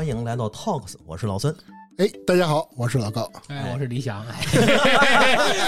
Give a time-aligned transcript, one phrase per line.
[0.00, 1.54] 欢迎来到 Talks，我是老孙。
[1.98, 3.30] 哎，大家好，我是老高。
[3.48, 4.24] 哎，我是李想。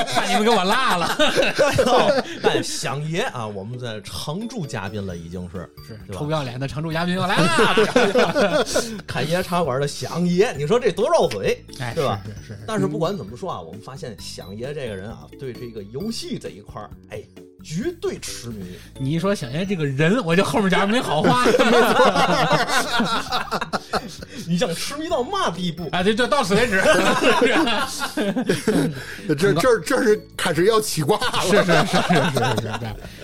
[0.07, 1.07] 看你们给我落了。
[2.43, 8.65] 哎，想爷啊，我们在常驻嘉宾了，已经是是是吧臭不要脸的常驻嘉宾又来了。
[9.07, 12.19] 侃爷茶馆的想爷，你说这多绕嘴，哎，对吧？
[12.25, 17.23] 是是是，但是不管怎么说啊，我们发现想爷这个人啊，对这个游戏这一块儿，哎，
[17.63, 18.65] 绝对痴迷。
[18.99, 21.45] 你一说想爷这个人，我就后面讲没好话。
[24.47, 25.89] 你想痴迷到嘛地步？
[25.93, 26.83] 哎，对，就到此为止。
[29.29, 31.43] 这这这是开始要起卦了。
[31.43, 31.73] 是是是是
[32.33, 32.69] 是是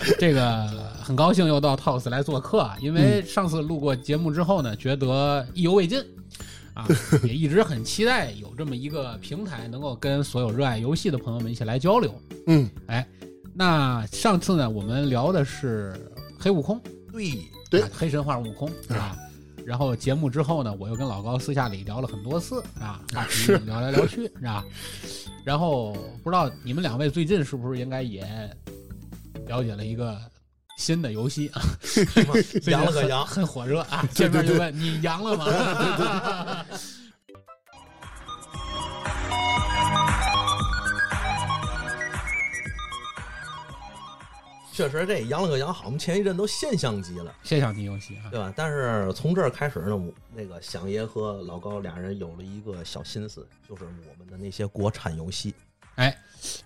[0.04, 0.66] 是，这个
[1.02, 6.02] 很高兴又到 Talks 来做客啊，因为上次录过节目之后呢，觉得意犹未尽。
[6.74, 6.86] 啊，
[7.26, 12.14] 也一直很期待有这么一个平台，能够跟所有热爱游戏的朋友们一起来交流。
[12.46, 13.04] 嗯，哎，
[13.58, 15.92] 那上次呢，我们聊的是
[16.38, 17.32] 黑悟空，对，
[17.68, 19.16] 对啊黑神话悟空啊。
[19.66, 24.64] 然后节目之后呢，我又跟老高私下里聊了很多次啊，话题是聊来聊去是吧？
[25.44, 25.92] 然后
[26.22, 28.22] 不知道你们两位最近是不是应该也
[29.48, 30.16] 了解了一个
[30.78, 31.60] 新的游戏啊？
[32.66, 34.06] 阳 了个阳，很火热啊！
[34.14, 36.64] 见面就问你阳了吗？
[44.78, 47.34] 确实这羊了个羊，好，我们前一阵都现象级了。
[47.42, 48.52] 现象级游戏啊，对吧？
[48.54, 55.52] 但是从这儿开始呢，我那个响爷和老高俩人有了一个小心思，就是我们的那些国产游戏。
[55.96, 56.16] 哎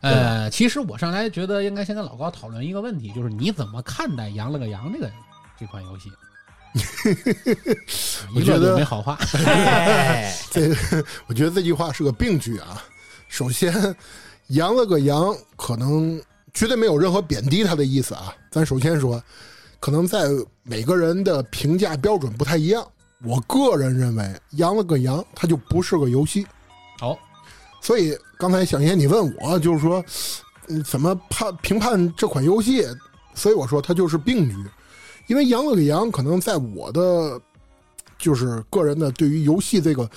[0.03, 5.11] 呃，其实我上来觉得应该先跟老高讨论一个问题，就是你怎么看待《羊了个羊》这个
[5.59, 6.13] 这款游戏？
[8.37, 9.15] 我觉得没好话。
[9.47, 10.77] 哎， 这个
[11.29, 12.85] 我觉得这句话是个病句啊。
[13.27, 13.73] 首先，
[14.49, 16.23] 羊了个羊，可能
[16.55, 18.35] 绝对没有任何贬低他的意思啊。
[18.51, 19.23] 咱首先说，
[19.81, 20.29] 可能在
[20.63, 22.87] 每个人的评价标准不太一样。
[23.25, 26.47] 我个人认为，羊了个羊，它就不是个游戏。
[26.99, 27.17] 好，
[27.81, 30.05] 所以刚才小爷你问我，就是说，
[30.69, 32.85] 嗯，怎么判评判这款游戏？
[33.35, 34.57] 所以我说它就是病局，
[35.29, 37.41] 因为羊了个羊，可能在我的
[38.19, 40.11] 就是个人的对于游戏这个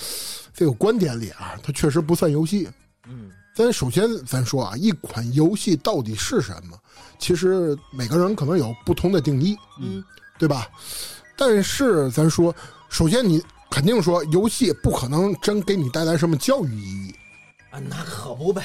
[0.53, 2.67] 这个观点里啊，它确实不算游戏。
[3.07, 6.77] 嗯，咱首先咱说啊，一款游戏到底是什么？
[7.17, 10.03] 其实每个人可能有不同的定义，嗯，
[10.37, 10.67] 对吧？
[11.37, 12.53] 但是咱说，
[12.89, 17.15] 首先你肯定说游戏不可能真给你带来什么教育意义。
[17.71, 18.61] 啊，那可不呗，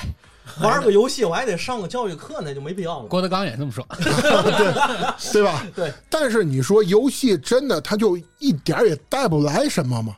[0.60, 3.06] 玩个游戏我还得上个教育课，那就没必要了。
[3.06, 3.86] 郭德纲也这么说。
[5.32, 5.64] 对吧？
[5.72, 5.92] 对。
[6.08, 10.16] 但是你说游戏真的它就一点儿也带不来什么吗？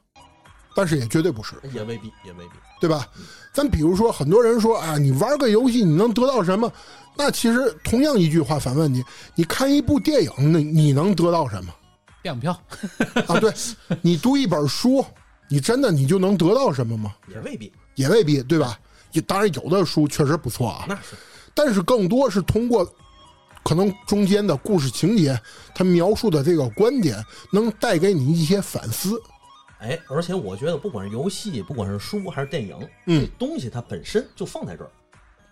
[0.74, 2.52] 但是也绝对不是，也未必，也未必。
[2.80, 3.06] 对吧？
[3.52, 6.72] 咱比如说，很多人说啊，你玩个游戏你能得到什么？
[7.16, 9.04] 那其实同样一句话反问你：
[9.34, 11.72] 你看一部电影，那你能得到什么？
[12.22, 12.52] 电影票，
[13.26, 13.52] 啊，对，
[14.00, 15.04] 你读一本书，
[15.48, 17.14] 你真的你就能得到什么吗？
[17.28, 18.78] 也未必，也未必，对吧？
[19.12, 21.16] 也当然有的书确实不错啊，那是
[21.52, 22.90] 但是更多是通过
[23.62, 25.38] 可能中间的故事情节，
[25.74, 29.20] 他描述的这个观点，能带给你一些反思。
[29.82, 32.76] 哎，而且我觉得，不管是游戏，不管是书还是电影，
[33.06, 34.90] 嗯这东西它本身就放在这儿。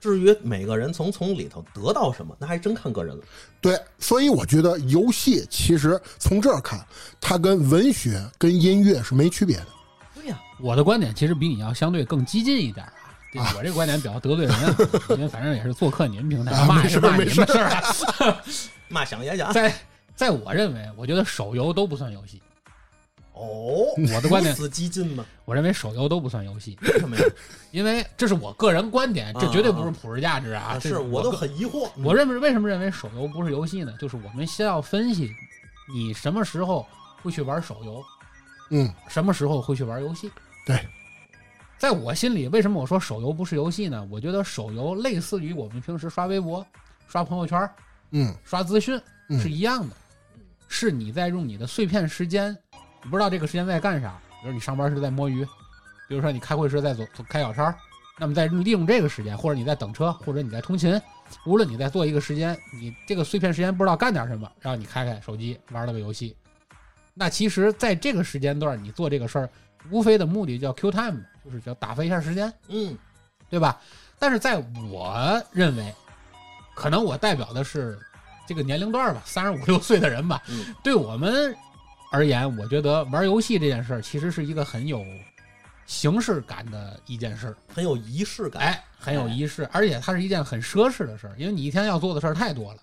[0.01, 3.23] 至于每个人从从里头得到什么，那还真看个人了。
[3.61, 6.83] 对，所以我觉得游戏其实从这儿看，
[7.21, 9.67] 它跟文学、跟音乐是没区别的。
[10.15, 12.93] 对呀、我的观点其实比你要相对更激进一点啊。
[13.33, 14.77] 这个我这个观点比较得罪人啊，
[15.11, 18.43] 因为反正也是做客你们平台，啊骂也是骂没事你们的事儿啊。
[18.89, 19.75] 骂想也想在
[20.17, 22.43] 在我认为，我觉得手游都不算游戏。
[23.41, 25.25] 哦，我的观点如此激进吗？
[25.47, 27.23] 我认为手游都不算游戏，为什么呀？
[27.73, 30.79] 因为这是我个人观点，这绝对不是普世价值啊。
[30.81, 31.89] 这是我都很疑惑。
[32.05, 33.95] 我认为为什么认为手游不是游戏呢？
[33.99, 35.33] 就是我们先要分析
[35.93, 36.87] 你什么时候
[37.23, 38.05] 会去玩手游，
[38.71, 40.31] 嗯，什么时候会去玩游戏。
[40.67, 40.79] 对，
[41.79, 44.07] 在我心里，为什么我说手游不是游戏呢？
[44.11, 46.65] 我觉得手游类似于我们平时刷微博、
[47.09, 47.69] 刷朋友圈、
[48.11, 49.97] 嗯刷资讯嗯是一样的，
[50.69, 52.57] 是你在用你的碎片时间，
[53.03, 54.19] 你不知道这个时间在干啥。
[54.43, 55.45] 比如你上班是在摸鱼，
[56.09, 57.77] 比如说你开会是在走走开小差，
[58.19, 61.01] 那么在利用这个时间，或者你在等车，或者你在通勤，
[61.45, 66.35] 无论你在做一个时间，你这个碎片时间不知道干点什么，然后你开开手机玩了个游戏。
[67.13, 69.51] 那其实，在这个时间段你做这个事儿，
[69.91, 72.51] 无非的目的叫 Q time，就是叫打发一下时间。
[72.69, 72.97] 嗯，
[73.51, 73.79] 对吧？
[74.19, 75.95] 但是在我认为，
[76.75, 77.99] 可能我代表的是
[78.47, 80.43] 这个年龄段吧，三十五六岁的人吧。
[80.49, 81.55] 嗯对我们
[82.11, 85.05] 而言，我觉得玩游戏这件事儿其实是一个很有
[85.87, 88.63] 形式感的一件事儿，很有仪式感。
[88.63, 92.81] 哎，很有仪式，而且它是一件很奢侈的事儿，因为你一天要做的事儿太多了。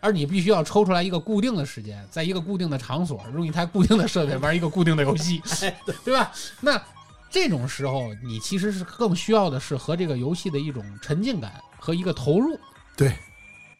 [0.00, 5.40] 而你必须要抽出来一个固定的时间，在一个固定的场所，用一台固定的设备玩一个固定的游戏，
[6.04, 6.32] 对吧？
[6.60, 6.82] 那
[7.30, 12.58] 这种时候，你其实是更需要的是和这个游戏的一种沉浸感和一个投入。
[12.96, 13.16] 对，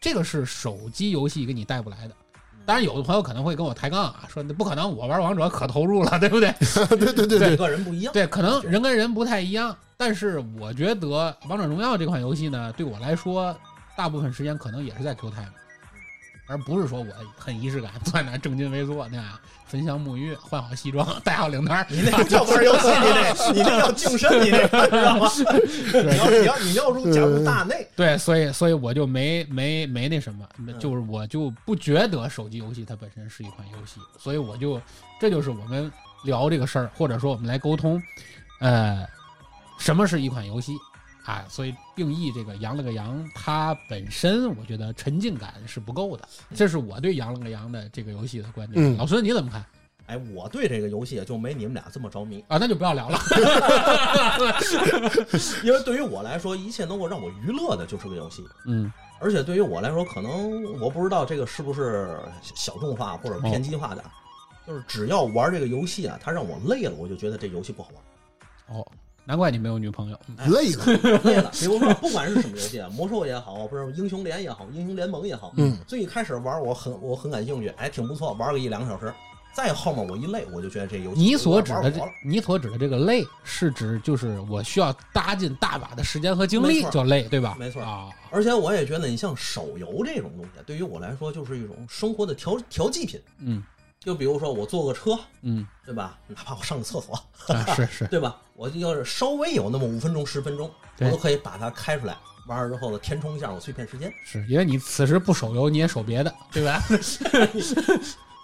[0.00, 2.14] 这个是手机游戏给你带不来的。
[2.64, 6.52] 当然，有的朋友可能会跟我抬杠啊，说那不可能，我玩王者可投入了，对不对？
[6.96, 8.12] 对对对对个人不一样。
[8.12, 11.06] 对，可能人跟人不太一样，但是我觉得
[11.48, 13.56] 《王者荣耀》这款游戏呢，对我来说，
[13.96, 15.48] 大部分时间可能也是在 Q time，
[16.46, 17.06] 而不是说我
[17.36, 19.24] 很仪式感，坐在那儿正襟危坐，那样
[19.66, 25.30] 焚香沐浴，换好西装，戴好领带， 你那不叫玩游戏，你那，你那叫净身，你那个知道吗？
[25.92, 30.46] 你要你要你要入加入大内，对，所以所以我就没没没那什么，
[30.78, 34.80] 就是我就不觉得手机游戏它本身是一款游戏，所以我就
[35.20, 35.90] 这就是我们
[36.24, 38.02] 聊这个事儿，或者说我们来沟通，
[38.60, 39.06] 呃，
[39.78, 40.76] 什么是一款游戏？
[41.24, 46.28] 啊，所以定义这个“羊了个羊”，它本身我觉得沉浸感是不够的。
[46.54, 48.84] 这是我对“羊了个羊”的这个游戏的观点。
[48.84, 49.64] 嗯老孙你怎么看？
[50.06, 53.16] 哎，我对这个游戏就没你们俩这么着迷，啊，那就不要聊了。
[55.62, 58.44] 因为对于我来说，一切能够让我娱乐的就是个游戏。
[58.66, 64.02] 嗯而且对于我来说，可能我不知道这个是不是小众化或者偏激化的，
[64.66, 68.02] 就是只要玩这个游戏啊，它让我累了，我就觉得这游戏不好玩。
[68.76, 68.84] 哦，
[69.24, 70.19] 难怪你没有女朋友。
[70.36, 70.84] 哎累 了，
[71.24, 71.50] 累了。
[71.52, 79.12] 比如说，不管是什么游戏啊，魔兽也好， 不是英雄联也好，英雄联盟也好，嗯，最一开始玩我很我很感兴趣，哎，挺不错，玩个一两个小时。
[79.54, 87.54] 再后面我一累，我就觉得这游戏你所指的这你所指的这个累，是指就是我需要搭进大把的时间和精力叫累，对吧？
[87.60, 93.20] 没错啊，而且我也觉得，你像手游这种东西，对于我来说就是一种生活的调调剂品。
[93.40, 93.62] 嗯
[94.04, 96.19] 就比如说我坐个车，嗯对吧？
[96.28, 97.14] 哪怕我上个厕所，
[97.49, 98.37] 啊，是是， 对吧？
[98.54, 100.70] 我要是稍微有那么五分钟、十分钟，
[101.00, 102.16] 我都可以把它开出来，
[102.46, 104.12] 完了之后呢，填充一下我碎片时间。
[104.25, 106.82] 是因为你此时不手游，你也手别的，对吧？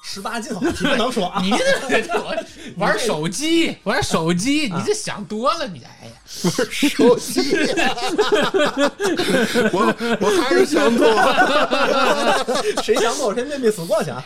[0.02, 1.58] 十八禁话题不能说啊，你这
[2.18, 2.34] 我
[2.78, 6.12] 玩手机，玩手机，你这想多了，你哎呀，
[6.54, 7.40] 玩手机，
[9.72, 11.06] 我我还是想做
[12.82, 14.24] 谁想过谁面壁思过去啊？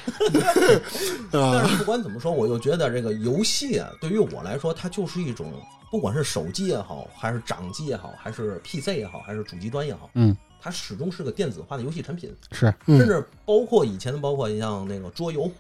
[1.31, 5.53] 但啊，是不管怎么说，我就觉得这个游戏啊，对于我来说，它就是一种，
[5.91, 15.51] 不管是手机也好，还是掌机也好，还是 PC 也好，还是主机端也好，嗯，它始终是个电子化的游戏产品，是，嗯甚至包括以前的，包括你像那个桌游、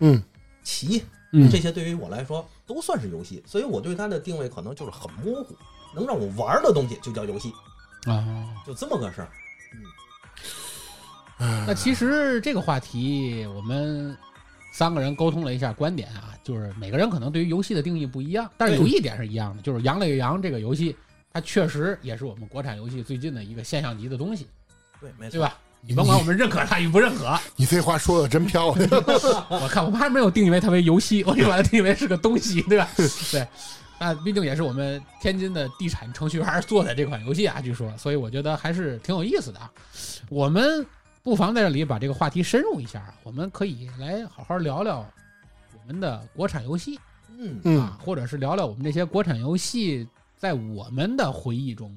[0.00, 0.22] 嗯
[0.62, 5.54] 棋嗯这些，对于我来说都算是游戏，所以我对它的定位可能就是很模糊，
[5.94, 7.52] 能让我玩的东西就叫游戏，
[8.06, 8.24] 啊。
[8.66, 9.28] 就这么个事儿。
[11.66, 14.16] 那其实这个话题，我们
[14.72, 20.96] 三个人沟通了一下观点啊，就是每个人可能对于游戏的定义不一样，但是有一点是一样的，就是《羊了个羊》这个游戏，
[21.36, 24.46] 它确实也是我们国产游戏最近的一个现象级的东西，
[24.98, 25.40] 对，没错，对？
[25.40, 25.58] 吧？
[25.82, 28.88] 你甭管我们认可它与不认可， 你这话说的真漂亮，
[29.50, 32.88] 我看我们还没有定义为它为游戏，我就把它定义为是个东西，对吧？
[33.30, 33.46] 对，
[34.00, 39.70] 那毕竟也是我们天津的地产程序员做的这款游戏啊，据说，所以我觉得还是挺有意思的啊。
[40.30, 40.86] 我们
[41.22, 45.06] 不妨在这里把这个话题深入一下啊，我们可以来好好聊聊
[45.74, 46.98] 我们的国产游戏
[47.38, 50.08] 嗯，嗯啊，或者是聊聊我们这些国产游戏
[50.46, 51.96] 在我们的回忆中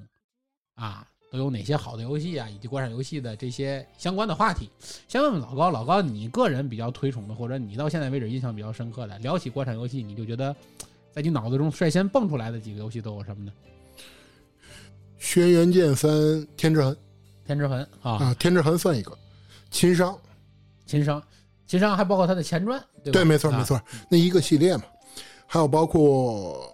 [0.76, 1.06] 啊。
[1.32, 4.68] 都有哪些好的游戏啊，以及国产游戏的这些相关的话题。
[5.08, 10.56] 先问问老高，老高，你个人比较推崇的，或者你到现在为止印象比较深刻的，聊起国产游戏，你就觉得
[11.12, 13.54] 在你脑子中率先蹦出来的几个游戏都有什么呢？
[15.24, 16.10] 《轩辕剑三》
[16.58, 16.98] 《天之痕
[17.46, 19.16] 天之痕》啊，啊，《天之痕》算一个，
[19.70, 20.18] 秦商，
[20.88, 21.22] 秦商，
[21.68, 23.20] 秦商还包括它的前传，对吧？
[23.20, 23.64] 对，没错啊没。
[23.64, 23.80] 错，
[24.10, 24.84] 那一个系列嘛，
[25.46, 26.74] 还有包括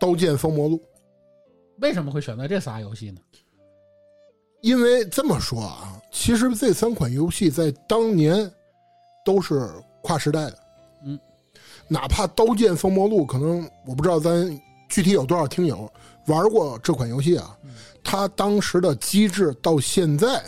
[0.00, 0.76] 刀剑封魔录》，
[1.82, 3.20] 为什么会选择这仨游戏呢？
[4.62, 8.50] 因为这么说啊，其实这三款游戏在当年
[9.24, 9.70] 都是
[10.02, 10.58] 跨时代的，
[11.04, 11.20] 嗯，
[11.86, 15.90] 哪怕《刀剑封魔录》，可能我不知道咱具体有多少听友
[16.26, 17.56] 玩过这款游戏啊，
[18.02, 20.42] 它当时的机制到现在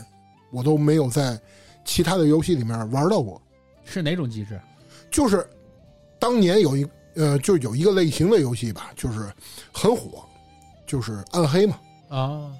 [0.50, 1.38] 我都没有在
[1.84, 3.40] 其他的游戏里面玩到过，
[3.84, 4.60] 是哪种机制？
[5.10, 5.46] 就是
[6.18, 9.32] 当年有一呃，就有一个类型的游戏吧，就是
[9.72, 10.24] 很火，
[10.86, 11.78] 就是暗黑嘛，
[12.08, 12.50] 啊，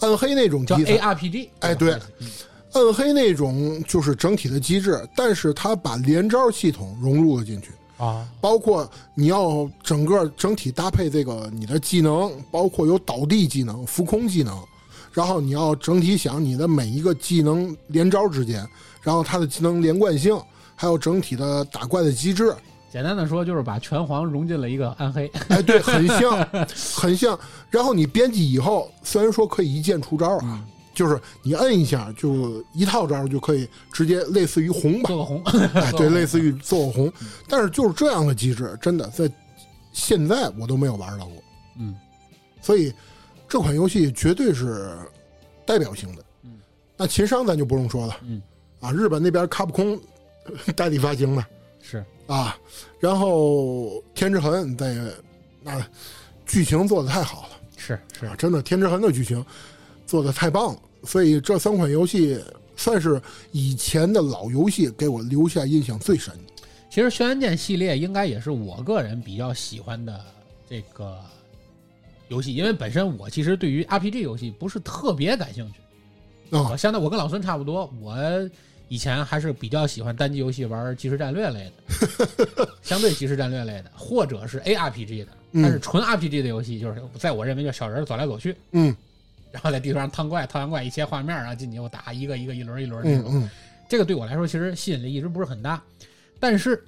[0.00, 1.48] 暗黑那种叫题材，ARPG。
[1.60, 2.28] 哎对嗯
[2.72, 14.62] 暗黑那种就是整体的机制，但是它把连招系统融入了进去，啊，包括你要整个整体搭配这个你的技能，包括有倒地技能、浮空技能，
[15.10, 18.68] 然后你要整体想你的每一个技能连招之间，
[19.00, 20.38] 然后它的技能连贯性，
[20.74, 22.54] 还有整体的打怪的机制，
[22.96, 25.30] 简单的说就是把拳皇融进了一个暗黑。
[25.48, 26.48] 哎，对，很像，
[26.94, 27.38] 很像。
[27.68, 35.42] 然后你编辑以后，虽然说可以一键出招啊，就是你摁一下，就一套招就可以直接类似于红吧，做个红，
[35.74, 37.12] 哎， 对，类似于做个红。
[37.46, 39.30] 但是就是这样的机制，真的在
[39.92, 41.34] 现在我都没有玩到过。
[41.78, 41.94] 嗯
[42.62, 42.90] 所以
[43.46, 44.96] 这款游戏绝对是
[45.66, 46.24] 代表性的。
[46.44, 46.52] 嗯，
[46.96, 48.40] 那秦商咱就不用说了嗯，
[48.80, 50.00] 啊，日本那边卡普空
[50.74, 51.48] 代理发行的是
[52.26, 52.56] 啊，
[52.98, 54.94] 然后天之痕在
[55.62, 55.84] 那
[56.46, 57.48] 剧情做的太好了。
[57.76, 59.44] 是是啊，真的，《天之痕》的剧情
[60.06, 62.42] 做的太棒了，所以这三款游戏
[62.76, 63.20] 算是
[63.52, 66.34] 以前的老游戏给我留下印象最深。
[66.90, 70.24] 其实《轩辕剑》系列应该也是我个人比较喜欢的
[70.68, 71.18] 这个
[72.28, 76.56] 游戏，因为本身我其实对于 RPG 游戏不是特别感兴趣。
[76.56, 78.16] 啊我相当我跟老孙差不多，我
[78.88, 81.70] 以前还是比较喜欢单机游戏玩即时战略类
[82.56, 85.32] 的， 相对即时战略类的，或者是 ARPG 的。
[85.54, 88.94] 但是纯 RPG 的游戏，就是在我认为叫小人走来走去，嗯
[89.52, 93.32] 然后在地图上趟怪，趟完怪一切画面，然后进去又打一个一个一轮一轮那种。
[93.32, 93.50] 嗯嗯
[93.88, 95.82] 这个对我来说其实吸引力一直不是很大，
[96.38, 96.84] 但是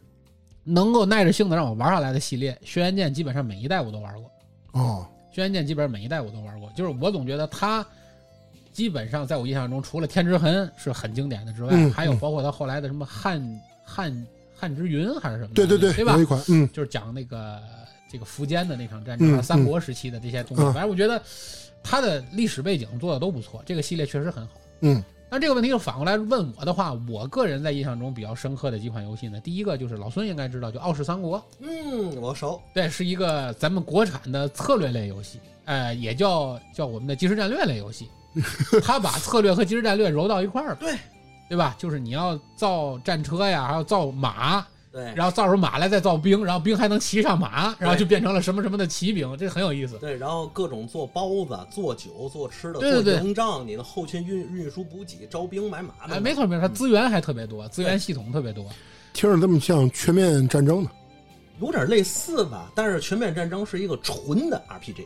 [0.64, 4.30] 能够耐着性子让我玩下来的系列，《轩辕剑》基本上每一代我都玩过，
[4.72, 7.86] 哦《轩辕剑》基本上每一代我都玩过，就是我总觉得它
[8.78, 16.24] 基本上在我印象中，除了天之痕是很经典的之外，嗯还有嗯包括他后来的什么汉汉汉之云还是什么的，对对对，对吧有一？
[16.24, 17.60] 款嗯就是讲那个
[18.08, 21.20] 这个苻坚的那场战争，嗯三国时期的这些东西，嗯反正我觉得
[21.82, 24.52] 他的历史背景做的都不错，这个系列确实很好。
[24.82, 32.62] 嗯但这个问题就反过来问我的话，我个人在印象中比较深刻的几款游戏呢，第一个就是老孙应该知道，就《傲世三国》，嗯，我熟。
[32.72, 38.08] 对，是一个咱们国产的策略类游戏，呃，也叫叫我们的即时战略类游戏。
[38.84, 40.94] 它把策略和即时战略揉到一块儿了，对
[41.48, 41.74] 对吧？
[41.78, 49.98] 就是你要造战车呀，还要造马，对然后造出马来再造兵，然后兵还能骑上马，然后就变成了什么什么的骑兵，这很有意思。
[49.98, 58.64] 对，然后各种做包子、做酒、做吃的、对对对做营帐，你的后勤运运输补给、招兵买马哎，没错没错，它资源还特别多，资源系统特别多。
[59.14, 60.90] 听着这么像全面战争呢。
[61.60, 62.70] 有点类似吧。
[62.74, 65.04] 但是全面战争是一个纯的 RPG，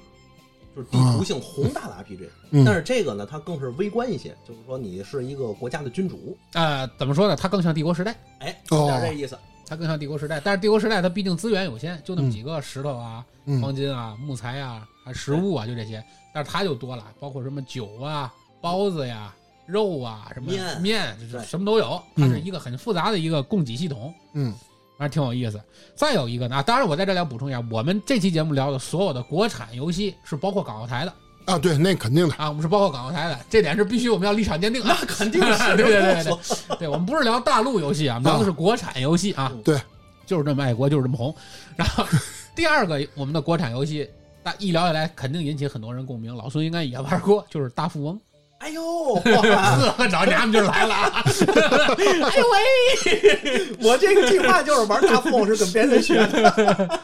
[0.75, 2.29] 就是地图性宏大的 RPG。
[2.51, 7.37] 嗯但是这个呢，它更是微观一些，就是说你是一个国家的君主，呃，怎么说呢？
[7.37, 9.39] 它更像帝国时代，哎，有点哦这意思。
[9.67, 10.41] 它更像帝国时代。
[10.45, 16.03] 但是帝国时代它毕竟资源有限，就那么几个石头啊、嗯黄金啊、木材啊、还食物啊，就这些。
[16.35, 19.35] 但是它就多了，包括什么酒啊、包子呀、
[19.67, 22.03] 肉啊、什么面面，就是什么都有。
[22.17, 24.13] 它是一个很复杂的一个供给系统。
[24.35, 24.72] 嗯反
[25.03, 25.61] 正挺有意思。
[25.95, 31.13] 再有一个呢，啊当然我在这里要补充一下，我们这期节目聊的所有的国产游戏是包括港澳台的
[31.45, 32.35] 啊，对，那肯定的。
[32.37, 34.89] 啊，我们是包括港澳台的，这点是必须我们要立场坚定的。
[34.89, 39.81] 那肯定是， 对对对对对，我们不是聊大陆游戏啊，我们聊的是国产游戏啊，对，
[40.25, 41.35] 就是这么爱国，就是这么红。
[41.77, 42.05] 然后
[42.55, 44.09] 第二个我们的国产游戏，
[44.43, 48.21] 大一聊下来肯定引起很多人共鸣，老孙应该也玩过，就是大富翁。
[48.63, 51.25] 哎呦，哇呵， 找娘们就来了啊！
[51.27, 57.01] 哎呦喂， 我这个计划就是玩大富翁是跟别人学的。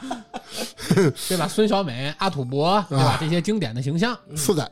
[1.29, 1.49] 对吧？
[1.49, 3.17] 孙小美、阿土伯，对吧啊？
[3.21, 4.71] 这些经典的形象，四代，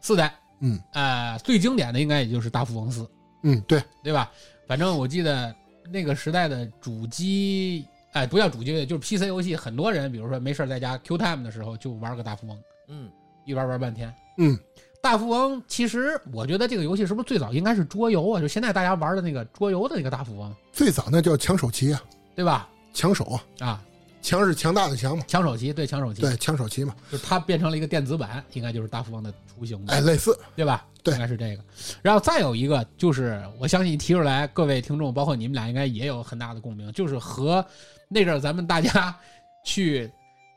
[0.00, 3.08] 四代，嗯呃，最经典的应该也就是大富翁四，
[3.42, 4.30] 嗯，对，对吧？
[4.68, 5.52] 反正我记得
[5.92, 12.56] 那个时代的主机，哎，不叫主机，就是 PC 游戏，很多人比如说没事儿在家 Q time 的时候就玩个大富翁，
[12.88, 13.10] 嗯，
[13.44, 14.12] 一玩玩半天。
[14.38, 14.56] 嗯
[15.02, 18.40] 大富翁其实我觉得这个游戏是不是最早应该是桌游啊？
[18.40, 22.02] 就现在大家玩的那个桌游的那个大富翁，最早那叫抢手棋啊，
[22.34, 22.68] 对吧？
[22.92, 23.82] 抢手啊，啊，
[24.20, 29.94] 强是强大的强嘛，抢手棋，对，抢手棋，对，抢手棋嘛，就是它变成了一个电子版，应该就是大富翁的雏形吧？
[29.94, 30.84] 哎，类似，对吧？
[31.02, 31.62] 对应该是这个。
[32.02, 37.64] 然后再有一个就是，我相信提出来，各位听众，包括你们俩，应该也有很大的共鸣，就是和
[38.08, 39.16] 那阵儿咱们大家
[39.64, 40.10] 去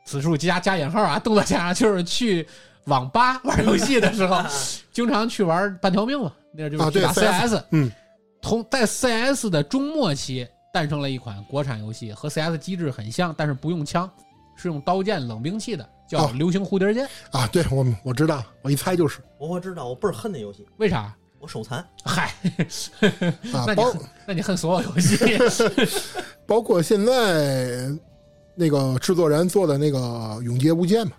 [0.04, 2.46] 此处加加引号啊，动作加就是去
[2.86, 4.42] 网吧 玩游戏的时候，
[4.92, 7.62] 经常去玩半条命嘛，那就是打 CS。
[7.70, 7.90] 嗯，
[8.42, 14.10] 同在 CS 的中末期诞生了一款国产游戏，和 CS 机制很像，但是不用枪，
[14.56, 17.06] 是用刀剑冷兵器的，叫哦《流星蝴蝶剑》。
[17.38, 21.14] 啊，对我我知道，我一猜就是我我知道，我倍儿恨那游戏，为啥？
[21.40, 21.84] 我手残。
[22.04, 22.32] 嗨，
[23.52, 25.18] 啊，那你恨那你恨所有游戏
[26.46, 27.90] 包括现在
[28.54, 29.98] 那个制作人做的那个
[30.42, 31.12] 《永劫无间》嘛，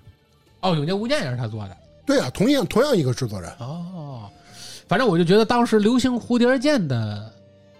[0.69, 4.29] 哦，《永劫无间》也是他做的对啊，同样同样一个制作人，哦。
[4.87, 7.33] 反正我就觉得当时《流星蝴蝶剑》的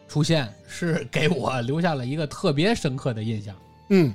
[0.07, 3.55] 出现是给我留下了一个特别深刻的印象，
[3.89, 4.13] 嗯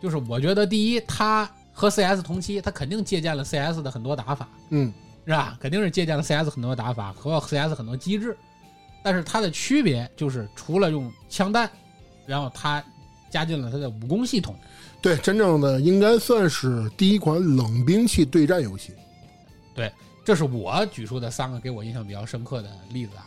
[0.00, 4.92] 就是我觉得第一，他和 CS 同期，他肯定借鉴了 CS 的很多打法，嗯
[5.26, 5.56] 是吧？
[5.60, 8.36] 肯定是借鉴了 CS 很多打法和 CS 很多机制，
[9.02, 11.70] 但是它的区别就是除了用枪弹，
[12.26, 12.82] 然后他
[13.30, 14.56] 加进了他的武功系统。
[15.02, 18.92] 对，真正的应该算是第一款冷兵器对战游戏，
[19.74, 19.92] 对
[20.24, 23.26] 这是我举出的三个给我印象比较深刻的例子啊。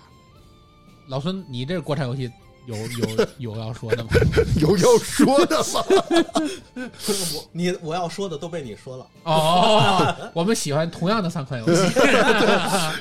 [1.07, 2.31] 老孙，你这国产游戏
[2.65, 4.09] 有有 有要说的吗？
[4.57, 5.83] 有要说的吗？
[7.35, 9.05] 我你我要说的都被你说了。
[9.23, 11.93] 哦，我们喜欢同样的三款游戏，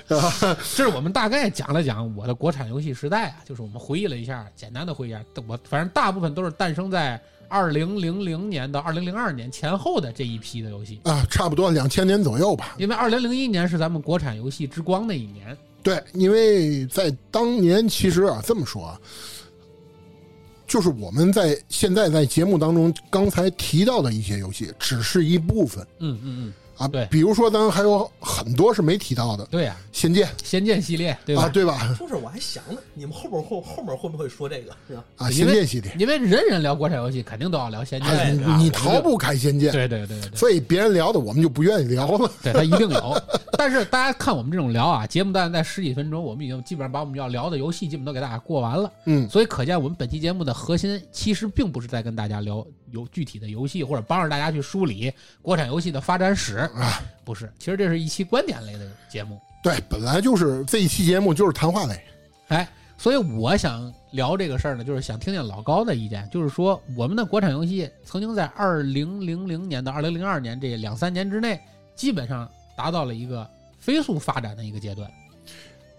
[0.06, 7.18] 这是我们大概讲了讲我的国产游戏时代啊，就是我们回忆了一下，简单的回忆一下，我反正大部分都是诞生在
[7.54, 12.74] 二零零零年到二零零二年前后的这一批的游戏，啊，差不多两千年左右吧。
[12.78, 19.00] 因为二零零一年是咱们国产游戏之光的一年，对，因为在当年，其实啊，这么说啊，
[20.66, 25.86] 就是我们在现在在节目当中刚才提到的一些游戏，只是一部分。
[26.00, 26.88] 嗯嗯嗯，啊。
[26.88, 31.44] 对比如说咱还有很多是没提到的，《对呀、仙剑仙剑系列对》吧？
[31.44, 31.96] 啊，对吧？
[31.98, 34.72] 就是我还想呢，你们后边后后面会不会说这个？
[34.88, 35.04] 是吧？
[35.16, 40.36] 啊，《仙剑》系列，因为人人聊国产游戏，肯定都要聊仙剑，你逃不开《仙剑》，对对对对对。
[40.36, 42.30] 所以别人聊的我们就不愿意聊了。
[42.42, 43.22] 对，他一定有。
[43.56, 48.92] 但是大家看我们这种聊啊，节目大概在十几分钟，我们已经基本上把我们要聊的游戏基本都给大家过完了。
[49.06, 57.52] 嗯，所以可见我们本期节目的核心其实并不是在跟大家聊有具体的游戏，或者帮着大家去梳理国产游戏的发展史啊，不是。
[57.58, 59.38] 其实这是一期观点类的节目。
[59.62, 62.00] 对，本来就是这一期节目就是谈话类。
[62.48, 71.60] 哎，所以我想聊这个事儿呢，就是想听听老高的意见，就是说我们的国产游戏曾经在二零零零年到二零零二年这两三年之内，
[71.96, 73.48] 基本上达到了一个
[73.78, 75.10] 飞速发展的一个阶段，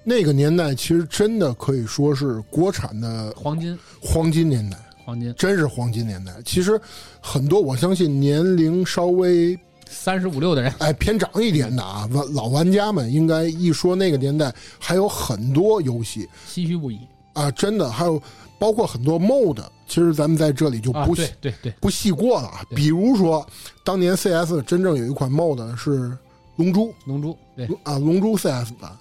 [0.03, 6.33] 那个年代其实真的可以说是国产的黄金黄金年代，黄金真是黄金年代。
[6.43, 6.79] 其实
[7.21, 9.57] 很多我相信年龄稍微
[9.87, 16.99] 三十五六的人，哎偏长一点的啊玩老玩家们，应该一说那个年代还有很多游戏唏嘘不已
[17.33, 18.21] 啊，真的还有
[18.57, 21.05] 包括很多 mod，其实咱们在这里就啊！
[21.05, 22.63] 不、对对对，不细过了啊。
[22.69, 23.45] 比如说
[23.83, 26.17] 当年 CS 真正有一款 mod 是
[26.55, 26.93] 龙珠。
[27.05, 28.91] 龙珠对啊，龙珠 CS 版，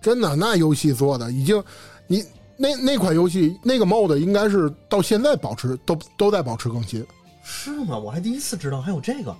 [0.00, 1.60] 真的那游戏做的已经，
[2.06, 2.22] 你
[2.56, 7.04] 那那款游戏那个 mod 应该是到现在保持都都在保持更新，
[7.44, 7.98] 是吗？
[7.98, 9.36] 我还第一次知道还有这个。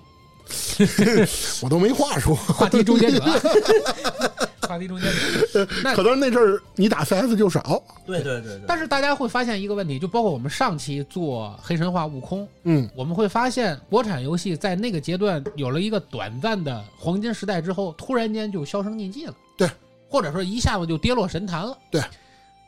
[1.61, 2.35] 我都没话说。
[2.37, 3.21] 话题中间者，
[4.63, 5.11] 话题中间
[5.53, 5.67] 者。
[5.83, 8.61] 那可能那阵儿你打 CS 就少，对对对对。
[8.65, 19.35] 但是大家会发现一个问题，就包括我们上期做黑神话悟空，嗯，我们会发现国产游戏在那个阶段有了一个短暂的黄金时代之后，突然间就销声匿迹了。
[19.57, 19.69] 对，
[20.09, 21.77] 或者说一下子就跌落神坛了。
[21.91, 22.01] 对，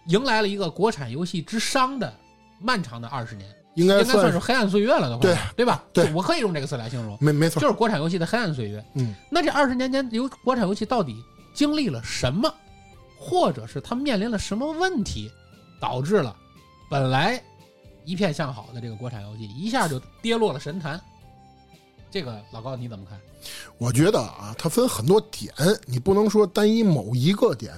[0.08, 2.12] 迎来了一个国产游戏之殇的
[2.58, 5.84] 漫长的二十年，应该算算是黑暗岁月了的话，对对吧？
[5.92, 8.84] 对我可以用这个词来形容，没没错就，是国产游戏的黑暗岁月。
[8.94, 11.22] 嗯，那这二十年间，由国产游戏到底
[11.54, 12.52] 经历了什么，
[13.18, 15.30] 或者是它面临了什么问题，
[15.80, 16.34] 导致了
[16.90, 17.42] 本来
[18.04, 21.00] 一片向好的这个国产游戏一下就跌落了神坛？
[22.10, 23.20] 这个老高你怎么看？
[23.76, 25.52] 我觉得啊，它分很多点，
[25.84, 27.74] 你不能说单一某一个点。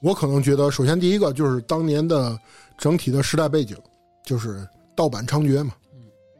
[0.00, 2.38] 我可能觉得，首先第一个就是当年的
[2.76, 3.76] 整体的时代背景，
[4.24, 5.72] 就是盗版猖獗嘛，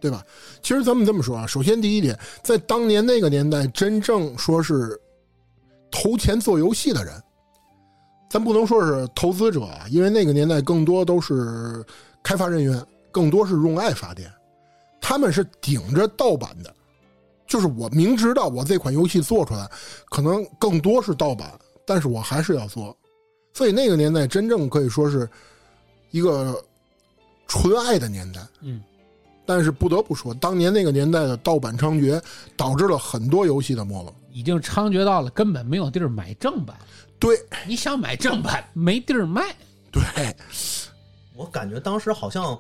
[0.00, 0.24] 对吧？
[0.62, 5.00] 其实咱们这么说啊，首先第一点，在当年那个年代，真正说是
[5.90, 7.20] 投钱做游戏的人，
[8.30, 11.84] 咱不能说是投资者啊，因为那个年代更多都是
[12.22, 14.30] 开发人员，更多是用爱发电，
[15.00, 16.72] 他们是顶着盗版的。
[17.46, 19.66] 就是我明知道我这款游戏做出来，
[20.10, 21.50] 可能更多是盗版，
[21.86, 22.94] 但是我还是要做。
[23.58, 25.28] 所以那个年代真正可以说是
[26.12, 26.64] 一个
[27.48, 28.40] 纯爱的年代。
[28.60, 28.80] 嗯，
[29.44, 32.22] 但是不得不说，当年那个年代的盗版猖獗，
[32.56, 34.14] 导致了很多游戏的没落。
[34.30, 36.76] 已经猖獗到了根本没有地儿买正版，
[37.18, 39.42] 对你想买正版没地儿卖。
[39.90, 40.02] 对，
[41.34, 42.56] 我感觉当时好像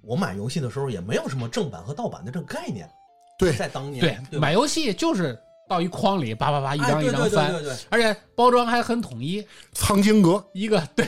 [0.00, 2.90] 我买游戏的时候也没有什么正版和盗版的这个概念，
[3.38, 7.54] 对在当年对，对买游戏就是到一筐里叭叭叭一张一张翻，
[7.88, 11.06] 而且包装还很统一，藏经阁一个对，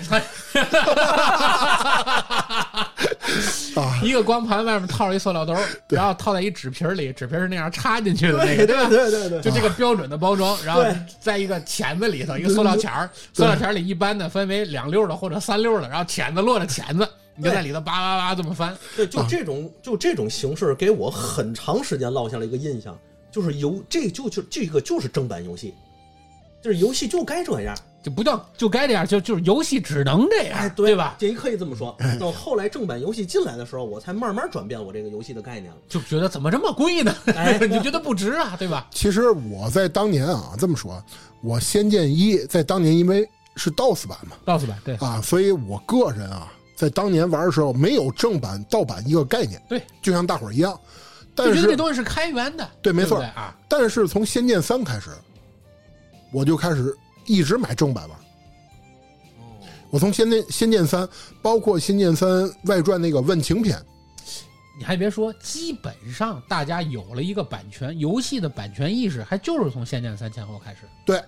[3.75, 5.55] 啊， 一个光盘外面套着一塑料兜，
[5.87, 5.97] 对。
[5.97, 8.89] 然后套在一纸皮儿里，纸皮儿是那样插进去的那个，对吧？
[8.89, 9.43] 对对对。
[9.43, 10.83] 就这个标准的包装，然后
[11.21, 18.75] 在一个钳子里头，一个塑料钳儿，塑料钳儿里一般的分为两溜儿的或者三溜儿的，然后钳子落着钳子，你就在里头叭叭叭这么翻。
[18.97, 22.99] 对，就这种就这种形式给我很长时间落下了一个印象，
[23.37, 25.75] 就是游这就就这个就是正版游戏，
[26.63, 31.17] 就是游戏就该这样，就不叫就该这样，就就是游戏只能这样，哎，对吧？
[31.19, 31.95] 这也可以这么说。
[32.19, 35.77] 等后来正版游戏进来的时候，我才慢慢转变我这个游戏的概念了。
[35.87, 37.15] 就觉得怎么这么贵呢？
[37.37, 38.89] 哎你觉得不值啊，对吧？
[38.91, 41.05] 其实我在当年啊，这么说，
[41.43, 50.81] 我《仙剑一》在当年因为是 DOS 版嘛，，DOS 版，对啊，所以我个人啊，在当年玩的时候没有正版盗版一个概念，对，就像大伙儿一样。
[51.37, 55.11] 但就觉得这，东西是开源的，对没错啊，但是从《仙剑三》开始，
[56.33, 56.97] 我就开始
[57.27, 58.19] 一直买正版玩。
[59.39, 61.03] 哦，我从《仙剑》《仙剑三》，
[61.43, 63.79] 包括《仙剑三外传》那个问情篇，
[64.79, 70.81] 你还别说，基本上大家有了一个版权游戏的版权意识，还就是从《仙剑三》前后开始。
[71.05, 71.23] 对，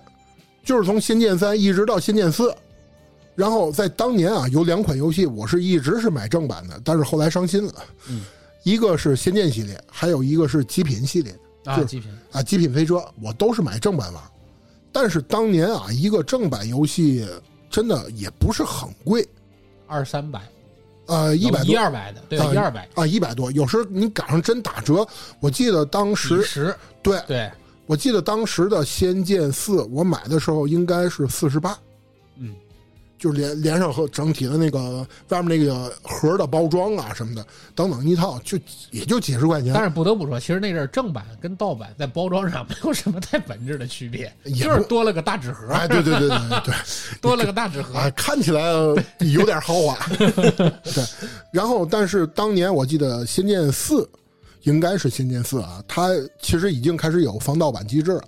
[0.63, 2.49] 就是从《仙剑三》一直到《仙剑四》，
[3.35, 7.73] 然后在当年啊，有两款游戏我是一直是买正版的，但是后来伤心了。
[8.07, 8.23] 嗯，
[8.63, 11.33] 一个是《仙剑》系列，还有一个是《极品》系列
[11.65, 12.11] 啊，极品。
[12.31, 14.23] 啊，《极品飞车》我都是买正版玩。
[14.91, 17.27] 但是当年啊，一个正版游戏
[17.69, 19.27] 真的也不是很贵，
[19.85, 20.41] 二三百，
[21.05, 23.51] 呃，一百一二百的，对，啊一二百，啊，一百多。
[23.51, 25.07] 有时候你赶上真打折，
[25.39, 27.21] 我记得当时十，对。
[27.27, 27.51] 对，
[27.85, 31.77] 我记得当时的《仙剑四》，我买的时候应该是四十八，嗯，
[33.19, 38.57] 就是连连上和整体的那个外面那个盒的包装啊什么的等等一套，就
[38.89, 39.83] 也就几十块钱但。
[39.83, 46.73] 是不得不说，其实那阵儿正版跟盗版在包装上没有什么太本质的区别，就是多了个大纸盒，哎，对对对对对对，
[47.21, 47.99] 多了个大纸盒。
[47.99, 48.61] 啊，看起来
[49.19, 49.97] 有点豪华。
[50.17, 51.03] 对，
[51.51, 54.03] 然后但是当年我记得《仙剑四》
[54.63, 56.09] 应该是《仙剑四》啊，它
[56.41, 58.23] 其实已经开始有防盗版机制了。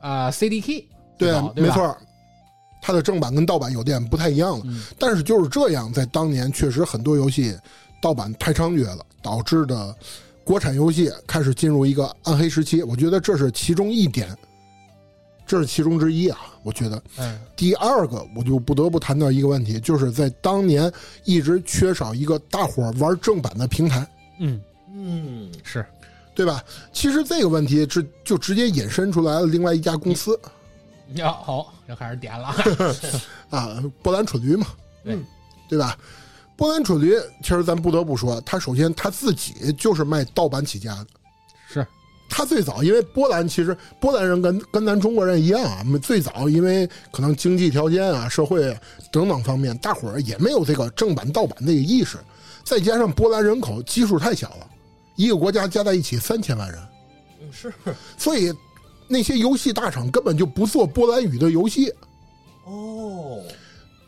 [0.00, 0.84] 啊，CDK，
[1.18, 1.96] 对，没错，
[2.86, 4.64] 它的正版跟盗版有点不太一样了。
[4.66, 7.56] 嗯但是就是这样，在当年确实很多游戏
[7.98, 9.96] 盗版太猖獗了，导致的
[10.44, 12.82] 国产游戏开始进入一个暗黑时期。
[12.82, 14.36] 我觉得这是其中一点，
[15.46, 16.38] 这是其中之一啊。
[16.62, 20.92] 我觉得嗯，第二个，我就不得不谈到一个问题，就是在当年
[21.24, 24.06] 一直缺少一个大伙儿玩正版的平台，
[24.40, 24.60] 嗯，
[24.94, 25.86] 嗯，是，
[26.34, 26.62] 对吧？
[26.92, 30.38] 其实这个问题是就直接引申出来了另外一家公司
[31.14, 32.54] 要好，要开始点了，
[33.50, 34.66] 啊，波兰蠢驴嘛，
[35.04, 35.24] 嗯
[35.68, 35.96] 对吧？
[36.56, 41.06] 波兰蠢驴，其实咱不得不说，他首先他自己就是卖盗版起家的。
[41.68, 41.86] 是，
[42.28, 48.62] 他最早，因为波兰其实波兰人跟跟咱中国人一样啊，最早因为可能经济条件啊、社会
[49.10, 52.18] 等等方面，大伙儿也没有这个正版盗版这个意识，
[52.64, 54.70] 再加上波兰人口基数太小了，
[55.16, 56.80] 一个国家加在一起三千万人，
[57.40, 57.72] 嗯是，
[58.16, 58.52] 所以
[59.06, 61.92] 那些游戏大厂根本就不做波兰语的游戏，
[62.64, 63.42] 哦，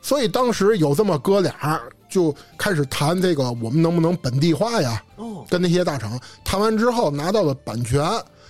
[0.00, 5.02] 所以当时有这么哥俩就开始谈这个我们能不能本地化呀？
[5.16, 8.02] 哦，跟那些大厂谈完之后，拿到了版权，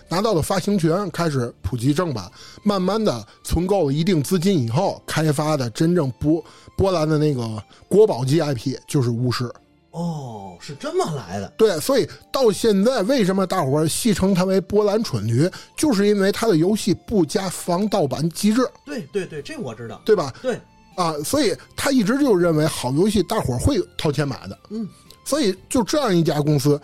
[0.08, 2.30] 拿到了发行权，开始普及正版，
[2.62, 6.44] 慢慢的存够了一定资金以后，开发的真正波
[6.76, 9.50] 波兰的那个国宝级 IP 就是巫师。
[9.98, 20.30] 哦，是这么来的，对，所以到现在为什么大伙儿戏称它为波兰蠢驴，就是因为它的游戏不加防盗版机制，对对对，这我知道，对吧？
[20.42, 20.60] 对，
[20.96, 24.58] 啊，所以他一直就认为好游戏大伙儿会掏钱买的。
[24.68, 24.86] 嗯，
[25.24, 26.78] 所以就这样一家公司，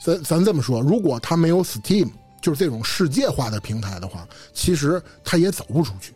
[0.00, 2.08] 咱咱这么说，如果它没有 Steam，
[2.40, 4.24] 就是这种世界化的平台的话，
[4.54, 6.12] 其实它也走不出去。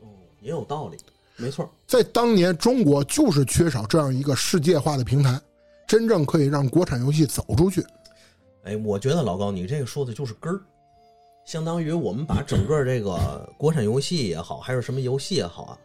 [0.00, 0.08] 哦，
[0.42, 0.98] 也有道理，
[1.42, 5.40] 没错，在当年，中国就是缺少这样一个世界化的平台，
[5.88, 7.84] 真正可以让国产游戏走出去。
[8.62, 10.60] 哎，我觉得老高，你这个说的就是根儿，
[11.44, 15.78] 相当于我们把整个这个国产游戏也好，还是什么游戏也好啊，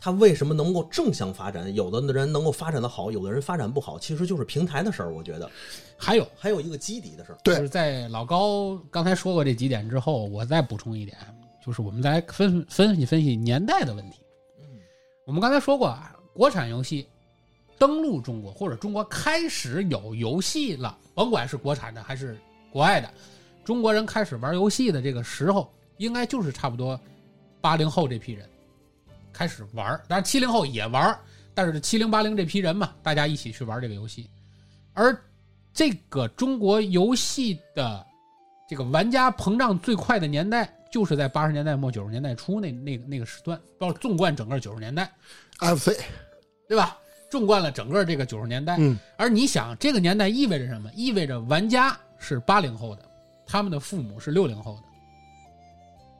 [0.00, 1.72] 它为什么能够正向发展？
[1.74, 5.14] 有的人能够发展的好，有的人发展不好，其实就是平台的事儿。
[5.14, 5.50] 我觉得
[5.98, 7.38] 还有还有一个基底的事儿。
[7.44, 11.18] 对就是在老高刚才说过这几点之后，我再补充一点，
[11.62, 14.23] 就是我们再来分分析分析年代的问题。
[15.26, 17.06] 我们刚才说过啊，国产游戏
[17.78, 22.38] 登陆中国或者中国开始有游戏了，甭管是国产的还是
[22.70, 23.12] 国外的，
[23.64, 26.98] 中国人开始玩游戏的这个时候，应该就是差不多
[27.62, 28.46] 八零后这批人
[29.32, 31.18] 开始玩儿，当然七零后也玩儿，
[31.54, 34.28] 但是七零八零这批人嘛，大家一起去玩这个游戏，
[34.92, 35.18] 而
[35.72, 38.06] 这个中国游戏的
[38.68, 45.10] 这个玩家膨胀最快的年代，就是在八十年代末九十年代初那那个那个时段，包括纵贯整个九十年代。
[45.58, 45.90] FC，
[46.68, 46.96] 对吧？
[47.28, 48.76] 纵贯了整个这个九十年代。
[48.78, 50.88] 嗯，而你想，这个年代意味着什么？
[50.94, 53.04] 意味着玩家是八零后的，
[53.44, 54.82] 他们的父母是六零后的。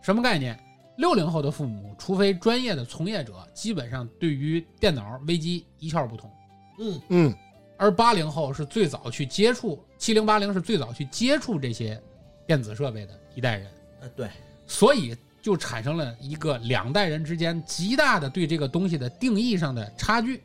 [0.03, 0.59] 什么概念？
[0.97, 6.29] 六零后的父母，除非专业的从业者，基本上对于电脑、危机一窍不通。
[6.81, 7.35] 嗯，嗯，
[7.77, 12.03] 而八零后是最早去接触，七零八零是最早去接触这些
[12.45, 13.71] 电子设备的一代人。
[14.01, 14.29] 呃，对，
[14.67, 20.43] 所以就产生了一个两代人之间极大的对这个东西的定义上的差距。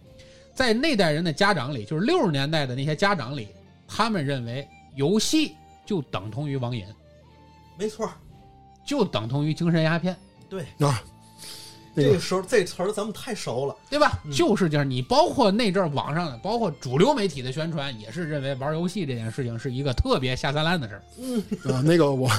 [0.54, 3.48] 在那代人的家长里，就是六十年代的那些家长里，
[3.88, 5.56] 他们认为游戏
[5.86, 6.84] 就等同于网瘾，
[7.78, 8.12] 没错，
[8.86, 10.14] 就等同于精神鸦片。
[10.50, 11.02] 对，啊，
[11.96, 13.76] 这个时候这词儿咱们太熟了。
[13.90, 14.22] 对吧？
[14.34, 22.30] 就是就是你包括那阵儿网上的，包括主流媒体的宣传，也是认为玩游戏这件事情是一个特别下三滥的事儿，嗯啊，那个我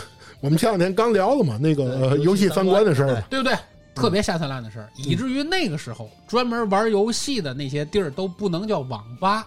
[0.40, 3.56] 我们前两天刚聊了嘛，那个游戏呃游戏三观的事儿，对不对？
[3.94, 9.46] 特别下三滥的事儿，以至于那个时候专门玩游戏的那些地儿都不能叫网吧，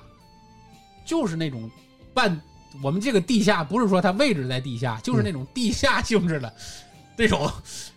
[1.06, 1.70] 就是那种
[2.14, 2.40] 半
[2.84, 6.54] 我们这个地下不是说它位置在地下，就是那种地下性质的
[7.18, 7.50] 这种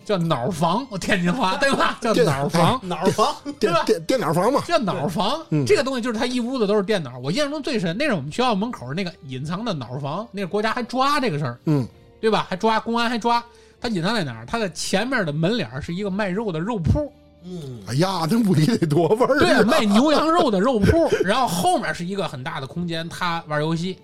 [0.05, 1.99] 叫脑房，我天津话对吧？
[2.01, 2.81] 叫对脑房。
[2.83, 3.35] 脑房？
[3.59, 7.19] 对吧电电电脑房嘛，叫脑房，嗯这个东西就是它一屋子都是电脑。
[7.19, 11.87] 我印象中最深，那是我们学校门口那个隐藏的脑房，那个国家还抓这个事儿，嗯，
[12.21, 12.47] 对吧？
[12.49, 13.45] 还抓公安还抓，
[13.81, 14.47] 他隐藏在哪儿？
[14.47, 17.13] 他的前面的门脸儿是一个卖肉的肉铺，
[17.45, 19.63] 嗯，哎呀，那屋里得多味儿对，啊！
[19.63, 23.99] 卖牛羊肉的肉铺， 然后后面是一个很大的空间，他玩游戏。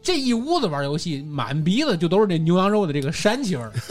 [0.00, 3.72] 这一屋子玩游戏，满鼻子就都是这牛羊肉的这个膻气味儿。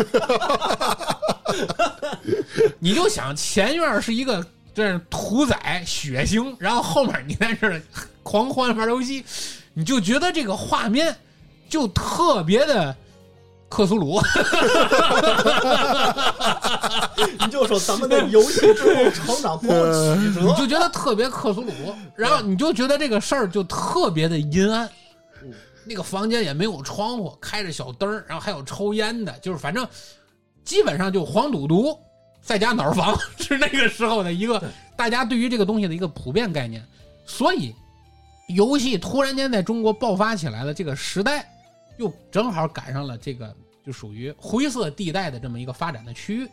[2.80, 7.82] 你就想前院是一个这是屠宰血腥，然后后面你在这
[8.24, 9.24] 狂欢玩游戏，
[9.74, 11.16] 你就觉得这个画面
[11.70, 12.96] 就特别的
[13.70, 14.20] 克苏鲁。
[17.40, 20.54] 你就说咱们的游戏之后成长多么曲你折。
[20.56, 21.72] 就觉得特别克苏鲁，
[22.16, 24.88] 然后你就觉得这个事儿就特别的阴暗。
[25.44, 25.54] 嗯
[25.90, 29.88] 那个房间也没有窗户，开着小灯儿，然后还有抽烟的，就是反正
[30.66, 31.98] 基本上就黄赌毒
[32.42, 34.62] 再加脑房 是那个时候的一个
[34.98, 36.86] 大家对于这个东西的一个普遍概念。
[37.26, 37.74] 所以，
[38.50, 41.50] 游戏突然间在中国爆发起来了这个时代，
[41.98, 43.56] 又正好赶上了这个
[43.86, 46.50] 就属于灰色地带的这么一个发展的区域。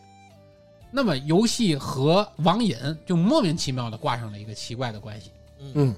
[0.91, 5.33] 那么，游戏和网瘾就莫名其妙的挂上了一个奇怪的关系。
[5.75, 5.93] 嗯，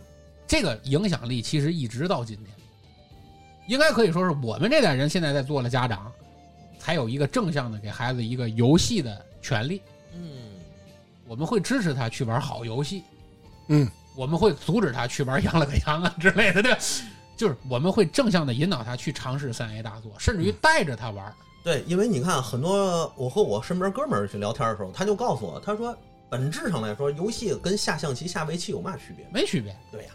[0.47, 2.55] 这个影响力其实一直到今天，
[3.67, 6.11] 应该可以说是我们这代人现在在做了家长，
[6.79, 9.83] 才有一个正向的给孩子一个游戏的权利。
[10.15, 10.31] 嗯，
[11.27, 13.03] 我们会支持他去玩好游戏，
[13.69, 16.79] 嗯，我们会阻止他去玩羊了个羊啊之类的，对吧，
[17.37, 21.33] 就是我们会正向的引导他去尝试三 A 大作，甚至于带着他玩。
[21.62, 25.96] 对，因为你看很多我和我身边哥们儿去聊天的时候，他就告诉我，他说
[26.31, 29.27] 本质上来说，游戏跟下象棋、下围棋有嘛区别？
[29.33, 30.11] 没区别，对呀，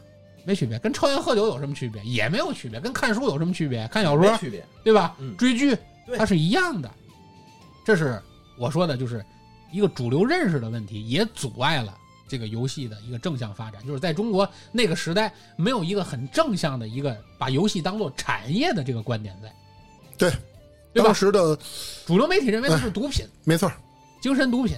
[0.45, 2.01] 没区别，跟抽烟喝酒有什么区别？
[2.03, 3.87] 也没有区别，跟看书有什么区别？
[3.89, 4.65] 看小说没区别。
[4.83, 5.15] 对吧？
[5.19, 6.89] 嗯追剧对它是一样的，
[7.85, 8.21] 这是
[8.57, 9.23] 我说的，就是
[9.71, 11.97] 一个主流认识的问题，也阻碍了
[12.31, 13.85] 这个游戏的一个正向发展。
[13.85, 19.53] 就是在中国那个时代，没有一个很正向的一个把游戏当做产业的这个观点在，
[20.17, 20.31] 对，
[20.93, 21.13] 对当？
[21.13, 21.57] 时的
[22.05, 23.69] 主流媒体认为它是毒品，没错，
[24.21, 24.77] 精神毒品。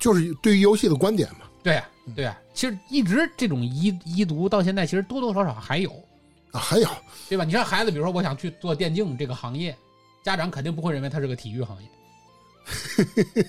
[0.00, 1.46] 就是对于游戏的观点嘛。
[1.62, 5.90] 对呀、对呀、其实一直这种遗遗毒到现在，其实多多少少还有，
[6.52, 6.88] 啊，还有
[7.28, 7.44] 对吧？
[7.44, 9.76] 你像孩子，比如说我想去做电竞这个行业，
[10.22, 11.88] 家长肯定不会认为它是个体育行业，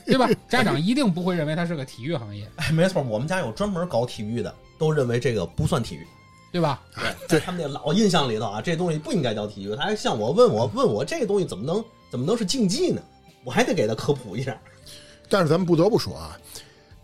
[0.05, 0.29] 对吧？
[0.49, 6.05] 家长一定不会认为它是个体育行业，哎，没错，我们家有专门搞体育的，都认为这个不算体育。
[6.51, 6.81] 对吧？
[7.27, 9.75] 在他们那老印象里头啊，这东西不应该叫体育。
[9.75, 12.99] 他还向我问我问我这个东西怎么能怎么能是竞技呢？
[13.43, 14.59] 我还得给他科普一下。
[15.29, 16.35] 但是咱们不得不说啊，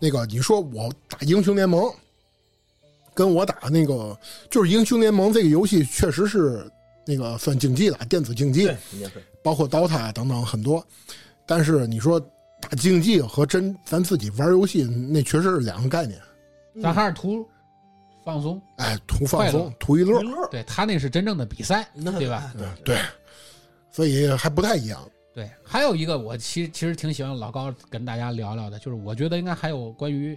[0.00, 1.88] 那个你说我打英雄联盟，
[3.14, 4.18] 跟我打那个
[4.50, 6.68] 就是英雄联盟这个游戏，确实是
[7.06, 8.68] 那个算竞技的电子竞技
[9.44, 10.84] 包括 DOTA 等等很多。
[11.46, 12.20] 但是你说
[12.60, 16.20] 打竞技和真咱自己玩游戏，那确实是两个概念。
[16.82, 17.46] 咱还是图
[18.24, 22.52] 放松，哎，图放松，图一乐，乐，对他那是真正的比赛，对吧？？
[22.58, 22.98] 对对，
[23.90, 25.00] 所以还不太一样。
[25.32, 30.36] 对，还有一个我其实其实挺喜欢老高跟大家聊聊的，就是我觉得应该还有关于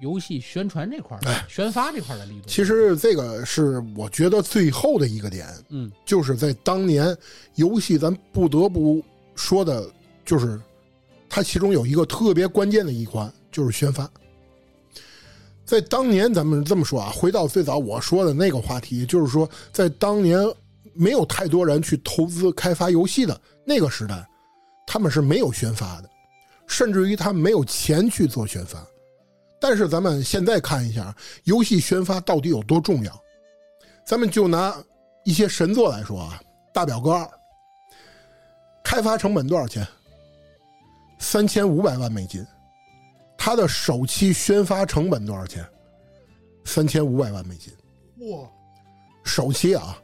[0.00, 2.48] 游戏宣传这块儿宣发这块儿的力度。
[2.48, 7.16] 其实这个是我觉得最后的一个点，嗯，就是在当年
[7.56, 9.02] 游戏，咱不得不
[9.34, 9.86] 说的，
[10.28, 10.60] 就是
[11.26, 14.06] 它其中有一个特别关键的一环，就是宣发。
[15.64, 20.38] 在当年，咱们这么说啊，回到最早我说的那个话题，就是说，在当年
[20.92, 24.28] 没有太多人去投资开发游戏的那个时代，
[24.86, 26.10] 他们是没有宣发的，
[26.66, 28.86] 甚至于他没有钱去做宣发。
[29.58, 33.18] 但是咱们现在看一下，游戏宣发到底有多重要？
[34.04, 34.76] 咱们就拿
[35.24, 36.38] 一些神作来说啊，
[36.74, 37.24] 《大表哥二》
[38.84, 39.86] 开发成本多少钱？
[41.18, 42.44] 三千五百万美金。
[43.36, 45.64] 它的首期宣发成本多少钱？
[46.64, 47.72] 三千五百万美金。
[48.30, 48.48] 哇，
[49.24, 49.96] 首期啊，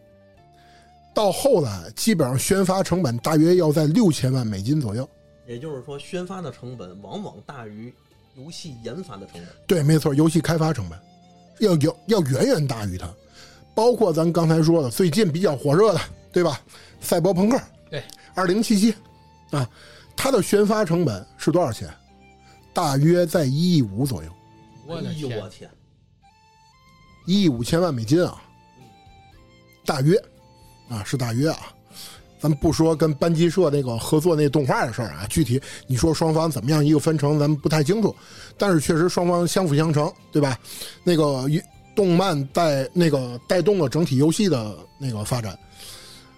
[1.13, 5.09] 到后来基本上宣发成本大约要在六千万美金左右。
[5.47, 7.93] 也就是说，宣发的成本往往大于
[8.35, 9.47] 游戏研发的成本。
[9.67, 10.99] 对，没错，游戏开发成本
[11.59, 13.13] 要有要远远大于它。
[13.75, 16.01] 包括咱刚才说的最近比较火热的，
[16.33, 16.61] 对吧？
[17.01, 18.03] 赛博朋克，对，
[18.35, 18.95] 二零七七
[19.51, 19.69] 啊，
[20.17, 21.89] 它的宣发成本是多少钱？
[22.73, 24.31] 大约在一亿五左右，
[24.87, 25.13] 我的
[25.49, 25.71] 天
[27.27, 28.43] 一亿五千万美金啊，
[29.85, 30.17] 大约
[30.89, 31.59] 啊是大约啊。
[32.41, 38.15] 咱们不说跟班级社那个合作那动画的事儿啊，具体你说双方怎么样一个分成，咱们不太清楚。
[38.59, 40.59] 但是确实双方相辅相成，对吧？
[41.05, 41.49] 那个
[41.97, 45.59] 动漫带那个带动了整体游戏的那个发展，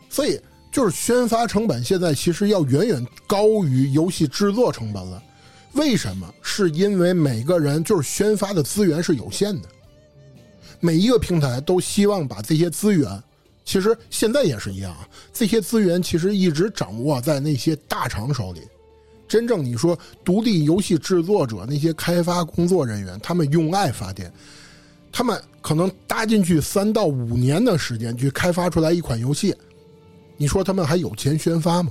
[0.08, 0.40] 所以
[0.76, 5.22] 就是宣发成本现在其实要远远高于游戏制作成本了。
[5.72, 6.30] 为什么？
[6.42, 9.68] 是因为每个人就是宣发的资源是有限的，
[10.78, 13.08] 每一个平台都希望把这些资源，
[13.64, 18.60] 其实现在也是一样啊，这些资源其实一直掌握在那些大厂手里。
[19.26, 24.30] 真正你说独立游戏制作者那些开发工作人员，他们用爱发电，
[25.10, 29.56] 他们可能搭进去三到五年的时间去开发出来一款游戏，
[30.36, 31.90] 你说他们还有钱宣发吗？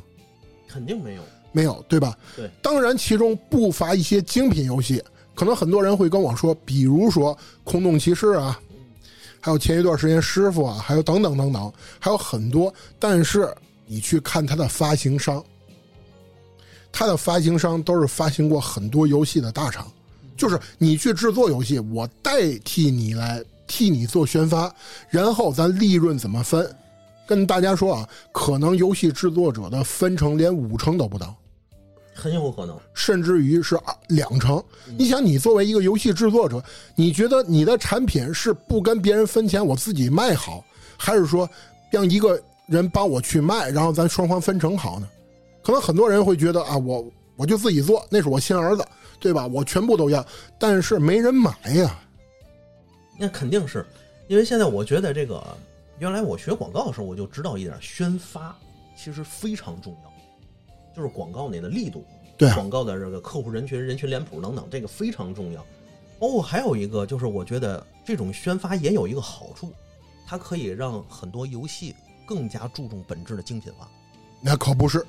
[0.68, 1.22] 肯定没有。
[1.52, 2.18] 没有，对吧？
[2.36, 2.50] 对。
[2.62, 5.02] 当然，其中不乏一些精品游戏，
[5.34, 8.60] 可能很多人会跟我说，比如说《空洞骑士》啊，
[9.40, 12.74] 还有前一段时间《师傅》啊，还有等等等等，还有很多。
[13.00, 13.48] 但是
[13.86, 15.42] 你去看它的发行商，
[16.92, 19.90] 它的发行商都是发行过很多游戏的大厂，
[20.36, 24.70] 就是你去制作游戏，我代替你来替你做宣发，
[25.10, 26.70] 然后咱利润怎么分？
[27.26, 31.36] 跟大家说啊，可能游戏制作者的分成连五成都不到。
[32.14, 34.64] 很有可能，甚至于是二两成。
[34.98, 36.64] 你想，你作为一个游戏制作者，
[36.96, 40.64] 你觉得你的产品是不跟别人分钱，我自己卖好，
[40.96, 41.50] 还是说
[41.92, 45.10] 让一个人帮我去卖，然后咱双方分成好呢？
[45.62, 48.86] 可能很多人会觉得啊，我我就自己做，那是我亲儿子，
[49.20, 49.46] 对吧？
[49.48, 50.26] 我全部都要，
[50.58, 52.00] 但是没人买呀。
[53.18, 53.86] 那肯定是
[54.28, 55.44] 因为现在我觉得这个，
[56.00, 58.56] 原来我学广告的时候我就知道一点，宣发
[58.96, 60.12] 其实非常重要。
[60.96, 62.06] 就是广告你的力度，
[62.38, 65.66] 对啊广告的这个客户人群、人群脸谱等等，这个非常重要。
[66.18, 69.74] 包括还有一个就是，我觉得这种宣发也有一个好处，
[70.26, 71.94] 它可以让很多游戏
[72.26, 73.90] 更加注重本质的精品化。
[74.42, 75.06] 那可不是，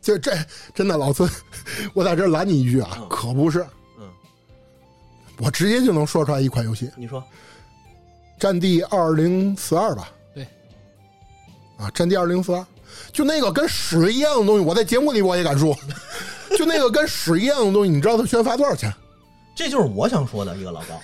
[0.00, 0.32] 就这
[0.74, 1.30] 真的老孙，
[1.92, 3.66] 我在这拦你一句啊，嗯可不是，
[3.98, 4.08] 嗯，
[5.36, 7.22] 我直接就能说出来一款游戏，《你说
[8.38, 10.10] 战地二零四二》吧？
[11.78, 12.60] 对，啊，《战地二零四二》，
[13.12, 15.76] 就那个跟屎一样的东西，我在节目里我也敢说，
[16.58, 18.92] 就那个跟屎一样的东西，你知道它宣发多少钱？
[19.54, 21.00] 这就是我想说的一个老高，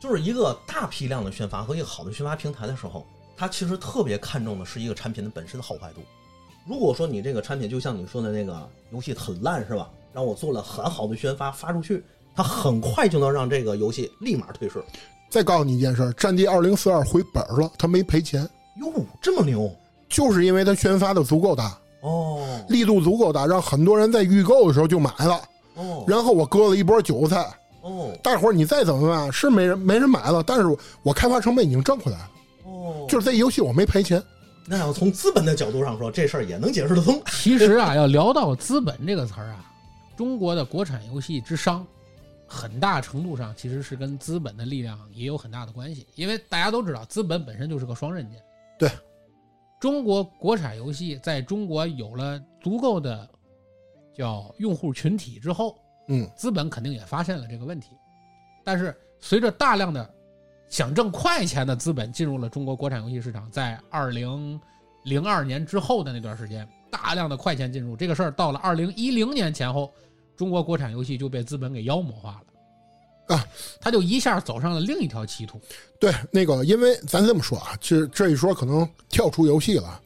[0.00, 3.06] 就是一个大批量的宣发和一个好的宣发平台的时候，
[3.36, 6.00] 他其实特别看重的是一个产品的本身的好坏度。
[6.68, 9.88] 如果说你这个产品就像你说的那个游戏很烂是吧？
[10.12, 12.04] 让我做了很好的宣发发出去，
[12.36, 14.82] 它很快就能让这个游戏立马退市。
[15.30, 18.42] 再告诉你一件事，《战地二零四二》回本了，它没赔钱，
[18.80, 19.74] 哟，这么牛
[20.12, 25.40] 就是因为它宣发的足够大，哦力度足够大，让很多人在预购的时候就买了，
[25.74, 27.44] 哦然后我割了一波韭菜。
[27.80, 32.30] 哦大伙儿你再怎么办是没人没人买了，但是我开发成本已经挣回来了，
[32.64, 34.22] 哦，就是这游戏我没赔钱。
[34.64, 37.20] 那要从资本的角度上说，这事儿也能解释得通。
[37.32, 39.64] 其实啊，要聊到资本这个词儿啊，
[40.16, 41.82] 中国的国产游戏之殇，
[42.46, 46.06] 很大程度上其实是跟资本的力量也有很大的关系。
[46.14, 48.40] 因为大家都知道，资本本身就是个双刃剑。
[48.78, 48.88] 对，
[49.82, 53.28] 中国国产游戏在中国有了足够的
[54.14, 57.96] 叫用户群体之后，嗯，资本肯定也发现了这个问题。
[58.62, 60.08] 但是随着大量的
[60.68, 64.60] 想挣快钱的资本进入了中国国产游戏市场，在二零
[65.02, 69.92] 零二年之后的那段时间，大量的快钱进入，这个事儿到了二零一零年前后，
[70.36, 72.51] 中国国产游戏就被资本给妖魔化了
[73.26, 73.46] 啊，
[73.80, 75.60] 他就一下走上了另一条歧途。
[75.98, 80.00] 对，那个因为咱这么说啊，其实这一说可能跳出游戏了，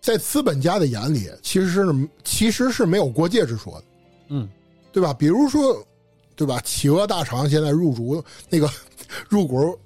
[0.00, 3.84] 在资本家的眼里，其实是其实是没有国界之说的，
[4.28, 4.48] 嗯，
[4.92, 5.12] 对吧？
[5.12, 5.84] 比如说，
[6.36, 6.60] 对吧？
[6.60, 8.70] 企鹅大厂现在入主那个
[9.28, 9.78] 入股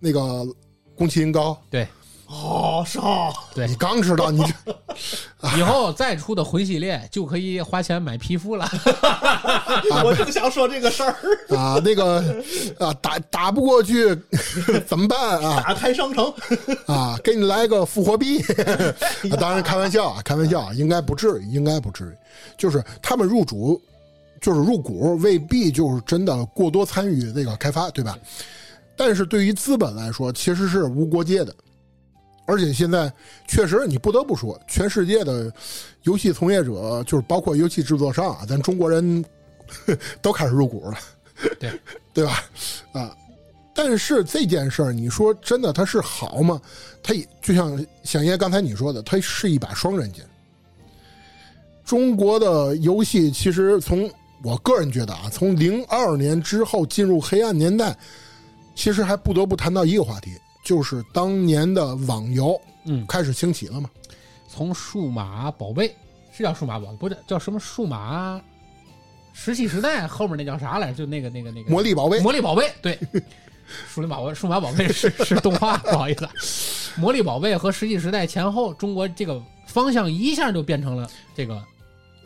[0.00, 0.46] 那个
[0.94, 1.86] 宫崎英高，对，
[2.30, 8.68] 哦，是啊，对你，刚知道 你这以后再出的魂系列就可以花钱买皮肤了。
[10.04, 11.16] 我正想说这个事儿。
[11.56, 12.22] 啊那个
[12.78, 14.14] 啊打打不过去
[14.86, 15.62] 怎么办啊？
[15.66, 16.30] 打开商城，
[16.86, 18.42] 啊，给你来个复活币，
[19.30, 22.12] 啊当然开玩笑啊，开玩笑啊，应该不至于，应该不至于。
[22.58, 23.80] 就是他们入主，
[24.38, 28.18] 就是入股，未必就是真的过多参与这个开发，对吧？
[28.94, 31.54] 但是对于资本来说，其实是无国界的。
[32.48, 33.12] 而且现在
[33.46, 35.52] 确实，你不得不说，全世界的
[36.04, 39.22] 游戏从业者，就是包括游戏制作商啊，咱中国人
[40.22, 40.98] 都开始入股了，
[41.60, 41.70] 对
[42.14, 42.42] 对吧？
[42.92, 43.14] 啊，
[43.74, 46.58] 但是这件事儿，你说真的它是好吗？
[47.02, 50.24] 它也就像响爷刚才你说的，它是一把双刃剑。
[51.84, 54.10] 中国的游戏其实从
[54.42, 57.94] 我个人觉得啊，从零二年之后进入黑暗年代，
[58.74, 60.30] 其实还不得不谈到一个话题，
[60.68, 63.88] 就是当年的网游嗯，开始兴起了嘛。
[64.46, 65.96] 从数码宝贝
[66.30, 68.38] 是叫数码宝贝，不是叫什么数码
[69.32, 70.98] 石器时代后面那叫啥来着？
[70.98, 72.98] 就那个那个那个魔力宝贝，魔力宝贝，对，
[73.88, 76.28] 数码宝贝，数码宝贝是是动画， 不好意思。
[77.00, 81.64] 魔力宝贝和石器时代前后，中国这个方向一下就变成了这个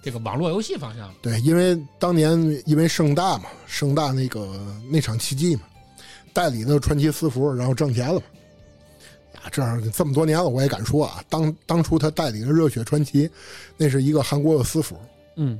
[0.02, 1.14] 这个网络游戏方向了。
[1.22, 2.32] 对，因为当年
[2.66, 5.62] 因为盛大嘛，盛大那个那场奇迹嘛，
[6.32, 8.22] 代理的传奇私服，然后挣钱了嘛。
[9.42, 13.28] 啊，这样这么多年了，我也敢说啊，当当初他代理的热血传奇，
[13.76, 14.96] 那是一个韩国的私服，
[15.34, 15.58] 嗯，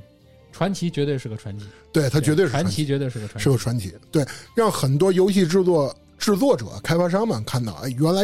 [0.52, 3.52] 传奇绝对是个传奇，对他绝对是传奇，奇绝对是个传是奇。
[3.52, 3.94] 个传奇。
[4.12, 8.22] 对，让很多游戏制作制作者、开发商们看到，哎，原来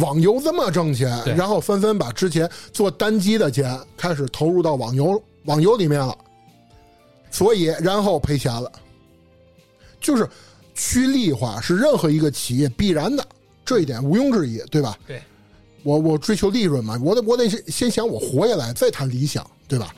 [0.00, 6.16] 网游这么挣钱，然后纷纷把之前做单机的钱开始投入到网游网游里面了，
[7.30, 8.72] 所以然后赔钱了。
[10.00, 10.26] 就是
[10.74, 13.24] 趋利化是任何一个企业必然的，
[13.64, 14.96] 这一点毋庸置疑，对吧？
[15.06, 15.22] 对，
[15.82, 19.94] 我我追求利润嘛，我得我得先先想我活下来，再谈理想，对吧？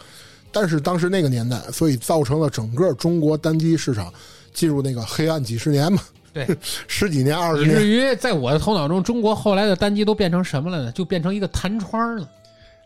[0.50, 4.12] 但是当时那个年代，所以造成了整个中国单机市场
[4.52, 6.02] 进入那个黑暗几十年嘛，
[6.32, 6.46] 对，
[6.86, 10.92] 十几年、二十以至于在我的头脑中，中国后来的单机都变成什么了呢？
[10.92, 12.28] 就变成一个弹窗了。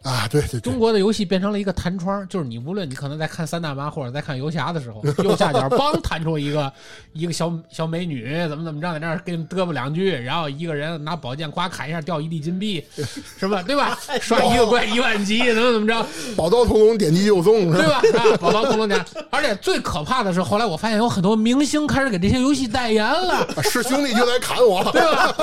[0.06, 6.72] 啊，对对对中，国的游戏变成了一个弹窗，就是你无论你可能在看三大妈或者在看游侠的时候， 右下角梆弹出一个
[7.12, 12.84] 一个小小美女，怎么怎么着，在那儿跟你嘚啵两句，然后一个人拿宝剑呱砍一下掉一地金币，
[13.36, 13.60] 是吧？
[13.64, 13.98] 对吧？
[14.20, 18.00] 刷一个怪一万级，怎么怎么着，宝刀屠龙，点击就送，是对吧？
[18.16, 19.04] 啊，宝刀屠龙点。
[19.30, 25.34] 而且最可怕的是，后来我发现有很多明星开始给这些游戏代言了，啊是兄弟就来砍我，对吧？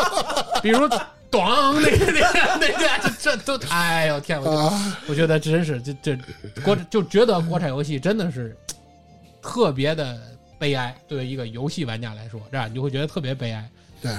[0.64, 0.90] 比如。
[1.38, 4.42] 咣，那个那个那个， 这这都，哎呦天！
[4.42, 6.18] 我我觉得真是这这
[6.64, 8.56] 国就觉得国产游戏真的是
[9.42, 10.20] 特别的
[10.60, 13.70] 悲哀，对于一个游戏玩家来说，这样你就会觉得特别悲哀。
[14.02, 14.12] 对。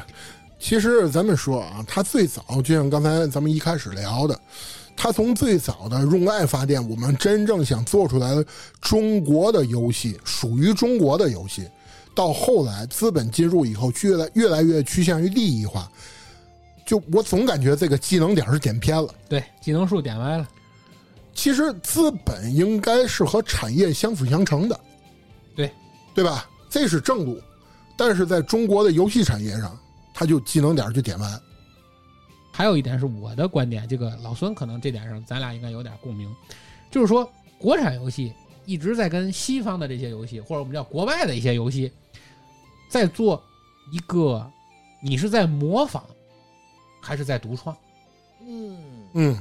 [0.59, 4.41] 其实咱们说啊，它最早就像刚才咱们一开始聊的，
[4.97, 8.43] 它从最早的用爱发电，我们真正想做出来的
[8.81, 11.69] 中国的游戏，属于中国的游戏，
[12.15, 15.91] 到后来资本进入以后，越来越来越趋向于利益化。
[16.85, 19.15] 就我总感觉这个技能点是点偏了。
[19.29, 20.49] 对，技能数点歪了。
[21.33, 24.81] 其实资本应该是和产业相辅相成的，
[25.57, 25.71] 对
[26.15, 26.49] 对吧？
[26.71, 27.41] 这是正路，
[27.97, 29.77] 但是在中国的游戏产业上，
[30.13, 31.41] 它就技能点就点歪。
[32.53, 36.33] 还有一点是我的观点，这个老孙可能这点上咱俩应该有点共鸣，
[36.91, 37.29] 就是说
[37.59, 38.33] 国产游戏
[38.65, 41.91] 一直在跟西方的这些游戏，或者我们叫国外的一些游戏，
[42.89, 43.43] 在做
[43.93, 44.49] 一个
[45.03, 46.05] 你是在模仿
[47.05, 47.77] 还是在独创？
[48.47, 48.79] 嗯，
[49.13, 49.39] 嗯，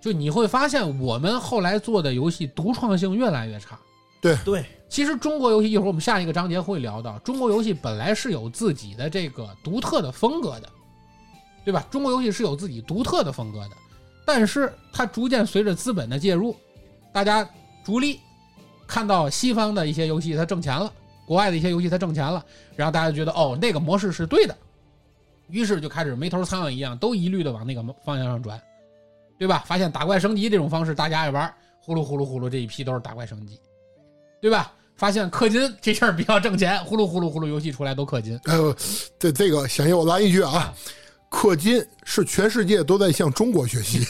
[0.00, 3.78] 就你会发现，我们后来做的游戏独创性越来越差。
[4.20, 10.68] 对对，其实中国游戏一会儿我们下一个章节会聊到，中国游戏本来是有自己的这个独特的风格的，
[11.64, 11.84] 对吧？
[11.90, 13.70] 中国游戏是有自己独特的风格的，
[14.24, 16.54] 但是它逐渐随着资本的介入，
[17.12, 17.48] 大家
[17.82, 18.20] 逐利
[18.86, 20.92] 看到西方的一些游戏它挣钱了，
[21.26, 22.44] 国外的一些游戏它挣钱了，
[22.76, 24.56] 然后大家觉得哦那个模式是对的，
[25.52, 28.60] 于是就开始没头苍蝇一样，都一律的往那个方向上转，
[29.38, 29.62] 对吧？
[29.66, 33.60] 发现打怪升级这种方式大家爱玩，呼噜呼噜呼噜这一批都是打怪升级。
[34.40, 34.72] 对吧？
[34.96, 38.38] 发现氪金这事儿比较挣钱，呼噜呼噜呼噜，游戏出来都氪金。
[38.44, 38.74] 呃，
[39.18, 40.74] 这这个响应我来一句啊，
[41.30, 44.04] 氪金是全世界都在向中国学习。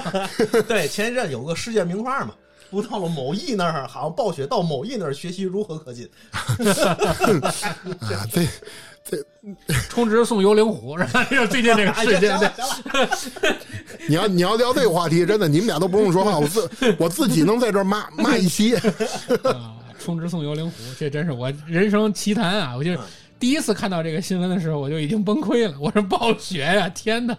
[0.66, 2.34] 对，前一阵有个世界名画嘛，
[2.70, 6.08] 不到了某易那儿，好像暴雪到某易那儿学习如何氪金。
[8.00, 8.46] 啊，这
[9.88, 11.24] 充值送幽灵虎，是吧？
[11.30, 12.52] 就是最近这个哎事件，
[14.08, 18.74] 你要你要聊这个话题，真的你们俩都不用说话，我自我自己能在这骂骂一期。
[19.44, 22.74] 啊，充值送幽灵虎，这真是我人生奇谈啊！
[22.76, 22.90] 我就
[23.38, 25.76] 第一次看到这个新闻的时候，我就已经崩溃了。
[25.80, 27.36] 我说暴雪呀，天哪！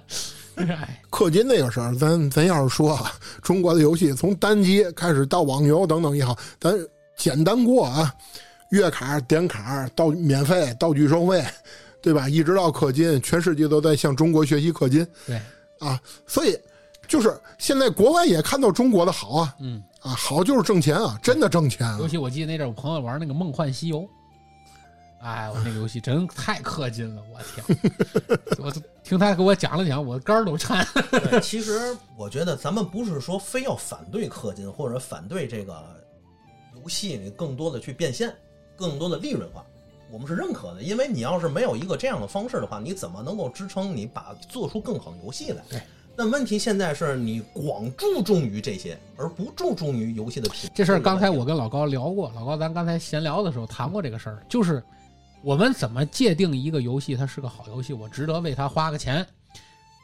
[0.55, 3.11] 哎，氪金那个事儿，咱咱要是说啊，
[3.41, 6.73] 中国的游戏从单机开始到网游等等也好，咱
[7.15, 8.11] 简单过啊，
[8.69, 11.43] 月卡、点卡到免费、道具收费，
[12.01, 12.27] 对吧？
[12.27, 15.41] 一直到氪金，全世界都在向中国学习氪金对，
[15.79, 16.57] 啊，所以
[17.07, 22.07] 就是现在国外也看到中国的好啊嗯，啊，好就是挣钱啊，真的挣钱啊尤。
[22.07, 23.99] 其我记得那阵儿我朋友玩那个《梦幻西游》，
[25.21, 28.59] 哎，我那个游戏真太氪金了，我天！
[28.59, 30.85] 我听他给我讲了讲，我肝儿都颤。
[31.09, 35.83] 对，其实我觉得咱们不是说非要反对氪金，或者反对这个
[36.75, 38.33] 游戏你更多的去变现，
[38.77, 39.65] 更多的利润化，
[40.11, 40.81] 我们是认可的。
[40.81, 45.63] 因为你要是没有一个这样的方式的话，你怎么能够支撑你把做出更好的游戏来？
[45.69, 45.81] 对，
[46.15, 50.69] 那问题现在是你光注重于这些，而不注重于游戏的品质。
[50.73, 54.81] 这事儿刚才我跟老高聊过，老高咱刚才闲聊的时候谈过这个事儿，就是
[55.41, 59.25] 我们怎么界定一个游戏它是个好游戏，我值得为它花个钱？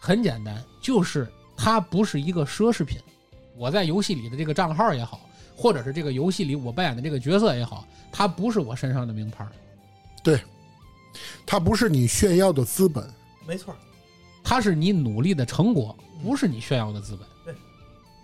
[0.02, 3.00] 很简单，就是它不是一个奢侈品。
[3.56, 5.22] 我在游戏里的这个账号也好，
[5.56, 9.46] 或者是这个游戏里我扮演的这个角色也好，它不是我身上的名牌
[10.24, 10.40] 对，
[11.46, 13.06] 它不是你炫耀的资本。
[13.46, 13.76] 没错，
[14.44, 15.94] 它是你努力的成果，
[16.24, 17.28] 不是你炫耀的资本。
[17.44, 17.54] 对，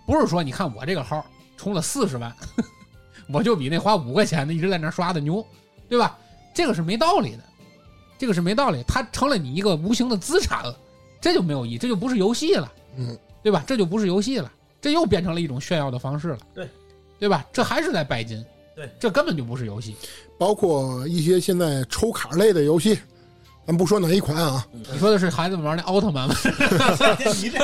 [0.06, 1.26] 不是说你看我这个号
[1.58, 2.34] 充了四十万，
[3.28, 5.44] 我就比那花五块钱的一直在那儿刷的牛，
[5.88, 6.16] 对吧？
[6.54, 7.44] 这个是没道理的，
[8.16, 10.74] 这个是没道理，它成了你一个无形的资产了，
[11.20, 13.62] 这就没有意义，这就不是游戏了，嗯，对吧？
[13.66, 16.68] 这就不是游戏了，这又变成了一种炫耀的方式了，对，
[17.18, 17.44] 对吧？
[17.52, 18.44] 这还是在拜金，
[18.80, 19.94] 对，这根本就不是游戏。
[20.38, 22.98] 包括一些现在抽卡类的游戏，
[23.66, 26.34] 咱不说哪一款啊，你说的是孩子们玩那奥特曼吗？
[27.42, 27.58] 你 这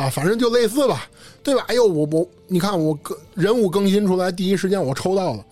[0.00, 1.04] 啊，反正就类似吧，
[1.42, 1.64] 对吧？
[1.66, 5.44] 哎呦，我我你看我更人物更新出来，第一时间我抽到了。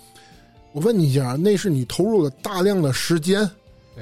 [0.71, 3.51] 我问你一下，那是你投入了大量的时间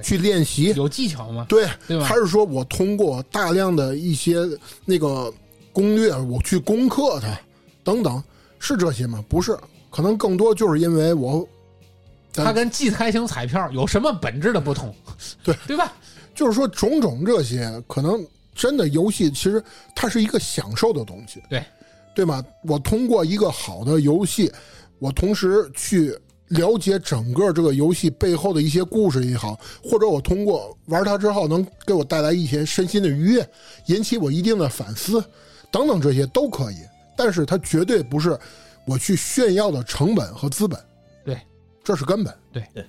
[0.03, 1.47] 去练习，有技巧吗？
[1.49, 4.37] 对，对吧还是说我通过大量的一些
[4.85, 5.33] 那个
[5.73, 7.41] 攻略，我去攻克它，
[7.83, 8.23] 等等，
[8.59, 9.25] 是这些吗？
[9.27, 9.59] 不是，
[9.91, 11.47] 可能更多就是因为我，
[12.33, 14.95] 咱它跟季开型彩票有什么本质的不同？
[15.45, 15.93] 对对吧？
[16.35, 18.25] 就是说种种这些，可能
[18.55, 19.63] 真的游戏其实
[19.95, 21.63] 它是一个享受的东西，对
[22.15, 22.43] 对吗？
[22.65, 24.51] 我通过一个好的游戏，
[24.99, 26.17] 我同时去
[26.49, 33.49] 了解整个这个游戏背后的一些故事也好，或者我通过玩它之后能给我带来一些身心的愉悦，
[33.87, 35.23] 引起我一定的反思，
[35.71, 36.77] 等等这些都可以。
[37.17, 38.39] 但是它绝对不是
[38.91, 40.85] 我去炫耀的成本和资本，
[41.25, 41.41] 对，
[41.85, 42.37] 这是根本。
[42.53, 42.85] 对对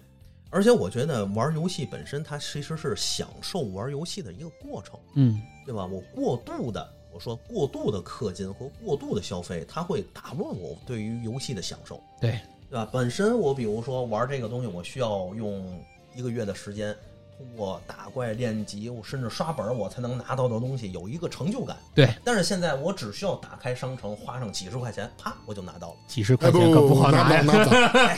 [0.50, 5.86] 而且我觉得玩游戏本身，它其实是享受玩游戏的一个过程，嗯，对吧？
[5.86, 12.32] 我过度的，我说过度的氪金和过度的消费，它会打乱我对于游戏的享受，对
[12.68, 12.90] 对吧？
[12.92, 15.80] 本身我比如说玩这个东西，我需要用
[16.16, 16.98] 一个月的时间，
[17.42, 21.76] 通过打怪练级，我甚至刷本儿，我才能拿到的东西有一个成就感。
[21.96, 25.96] 对，但是现在我只需要打开商城，花上几十块钱，啪，我就拿到了。
[26.08, 27.42] 几十块钱可不好拿呀。
[27.44, 28.16] 那不那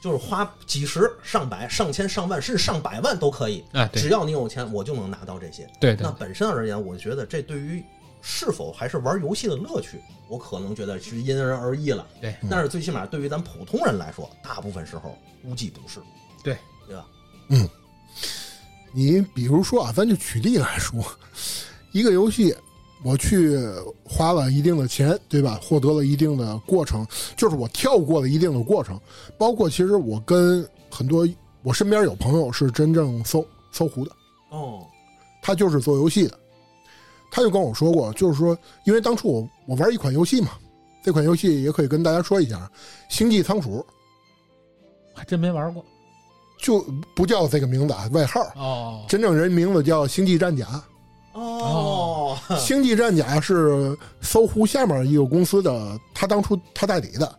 [0.00, 3.62] 就是花几十、上百、上千、上万，甚至上百万都可以。
[3.72, 5.68] 啊，对只要你有钱，我就能拿到这些。
[5.78, 7.84] 对对那，本身而言，我觉得这对于
[8.22, 12.06] 是否还是玩游戏的乐趣，我可能觉得是因人而异了。
[12.22, 16.00] 对，但是最起码对于咱普通人来说，大部分时候估计不是，
[16.42, 16.56] 对
[16.86, 17.06] 对吧？
[18.94, 21.04] 你比如说啊，咱就举例来说，
[21.90, 22.54] 一个游戏，
[23.02, 23.58] 我去
[24.04, 25.58] 花了一定的钱，对吧？
[25.60, 27.04] 获得了一定的过程，
[27.36, 28.98] 就是我跳过了一定的过程。
[29.36, 31.28] 包括其实我跟很多
[31.62, 34.12] 我身边有朋友是真正搜搜狐的，
[34.50, 34.86] 哦，
[35.42, 36.38] 他就是做游戏的，
[37.32, 40.52] 他就跟我说过，就是说，因为当初我我玩一款游戏嘛，
[41.02, 42.58] 这款游戏也可以跟大家说一下，
[43.14, 43.84] 《星际仓鼠
[45.12, 45.82] 还真没玩过。》
[46.64, 46.80] 就
[47.14, 50.64] 不叫这个名字啊，外号，哦，真正人名字叫《星际战甲》。
[51.38, 57.38] 哦， 星际战甲是搜狐下面一个公司的，他当初他代理的。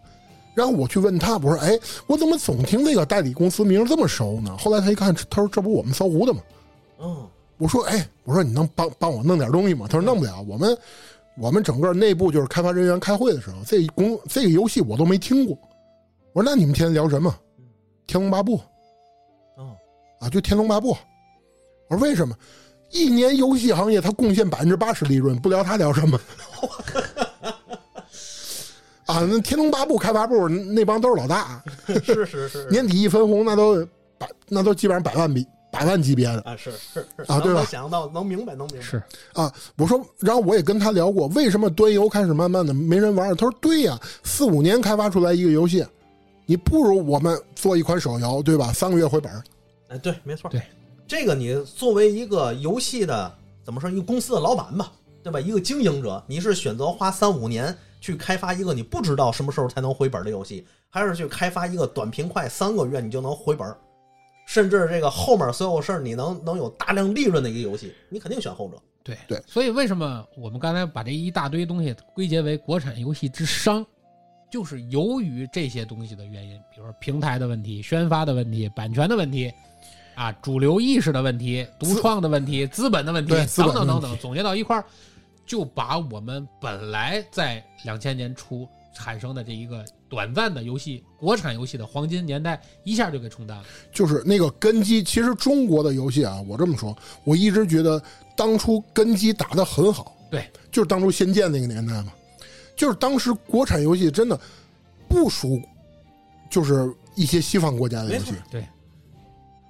[0.54, 6.40] 然后我去问他，我说：“哎，我怎么总听这个代理公司名这么熟呢？”后来他一看，他说：“这不我们搜狐的吗
[7.02, 10.78] 嗯，？”我说：“哎，我说你能帮帮我弄点东西吗？”他说：“弄不了，我们
[11.38, 15.58] 我们整个内部就是开发人员开会的时候，这公这个游戏我都没听过。”
[16.32, 17.36] 我说：“那你们天天聊什么？
[18.08, 18.62] 天龙八部哦，
[20.20, 20.96] 啊，就天龙八部。”
[21.90, 22.36] 我说：“为什么？
[22.92, 26.20] 一年游戏行业它贡献百分之八十利润，不聊它聊什么？”
[29.06, 31.64] 啊，那天龙八部开发部那帮都是老大，
[32.04, 33.86] 是是是，年底一分红那都
[34.18, 39.04] 百那都基本上百万比百万级别的啊是是是啊对吧能想到能明白能明白，是
[39.34, 39.54] 啊。
[39.78, 43.30] 我说，然后我也跟他聊过，为什么端游开始慢慢的没人玩？
[43.36, 45.86] 他说对呀，四五年开发出来一个游戏，
[46.48, 48.74] 你不如我们做一款手游，对吧？
[48.74, 49.44] 三个月回本儿。
[49.90, 50.62] 哎，对，没错，对，
[51.08, 53.32] 这个你作为一个游戏的
[53.64, 54.92] 怎么说，一个公司的老板吧，
[55.24, 55.40] 对吧？
[55.40, 63.68] 一个经营者，你是选择花三五年去开发一个你不知道什么时候才能回本的游戏，还是去开发一个短平快三个月你就能回本，
[64.48, 68.78] 甚至这个后面所有事儿你能能有大量利润的一个游戏，你肯定选后者。
[69.04, 73.86] 对对所以为什么我们刚才把这一大堆东西归结为国产游戏之殇，
[74.52, 79.54] 就是由于这些东西的原因，比如说平台的问题、宣发的问题、版权的问题，
[80.16, 84.86] 啊，主流意识的问题、独创的问题、资本的问题对等等等等，总结到一块儿，
[85.46, 93.64] 就把我们本来在两千年初产生的这一个短暂的游戏国产游戏的黄金年代，一下就给冲淡了。
[93.92, 95.04] 就是那个根基。
[95.04, 98.02] 其实中国的游戏啊，我这么说，我一直觉得
[98.38, 102.14] 当初根基打得很好，对，就是当初《仙剑》那个年代嘛，
[102.76, 104.40] 就是当时国产游戏真的
[105.10, 105.62] 不输，
[106.50, 108.34] 就是一些西方国家的游戏。
[108.50, 108.66] 对，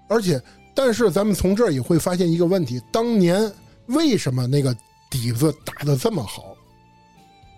[0.08, 0.42] 而且，
[0.74, 3.52] 但是咱们从这儿也会发现一个问题：当年
[3.88, 4.76] 为什么那个
[5.10, 6.56] 底子打得这么好？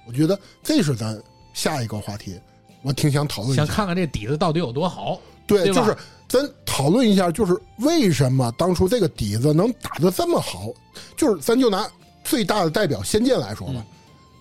[0.07, 1.21] 我觉得这是咱
[1.53, 2.39] 下一个话题，
[2.81, 3.65] 我挺想讨论一下。
[3.65, 5.19] 想看看这底子到底有多好。
[5.45, 5.95] 对，对就是
[6.27, 10.71] 咱讨论一下，就是为什么当初这个底子能打得这么好？
[11.15, 11.89] 就是咱就拿
[12.23, 13.85] 最大的代表《仙剑》来说吧，嗯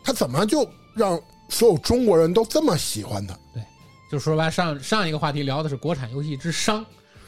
[0.05, 3.37] 他怎么就让所有中国人都这么喜欢他？
[3.53, 3.63] 对
[4.09, 6.87] 就说白，上上一个话题聊的是国产游戏之伤，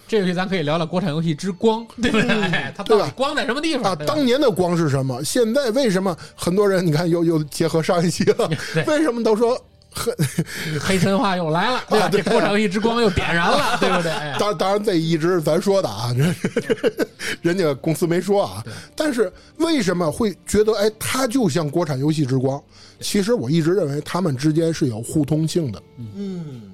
[0.09, 2.29] 这回咱可以聊聊国产游戏之光， 对不对？
[2.29, 3.93] 哎它到底光在什么地方？
[3.93, 5.23] 啊，当年的光是什么？
[5.23, 8.83] 现在为什么很多人你看又又结合上一期了 对？
[8.85, 9.57] 为什么都说
[9.93, 10.13] 黑？
[10.81, 12.07] 黑神话又来了，对吧？
[12.07, 14.11] 啊对这国产游戏之光又点燃了，对不对？
[14.11, 17.07] 哎当当然这一直是咱说的啊，这
[17.43, 18.65] 人家公司没说啊。
[18.97, 22.61] 但是为什么会觉得哎，它就像国产游戏之光？
[23.01, 25.83] 其实我一直认为他们之间是有互通性的。
[25.99, 26.73] 嗯，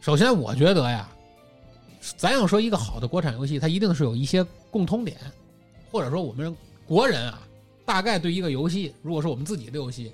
[0.00, 1.08] 首先，我觉得呀，
[2.16, 5.16] 咱要说一个好的国产游戏，它一定是有一些共通点，
[5.90, 6.54] 或者说我们
[6.86, 7.40] 国人啊，
[7.84, 10.12] 大概对一个游戏，如果是我们自己的游戏，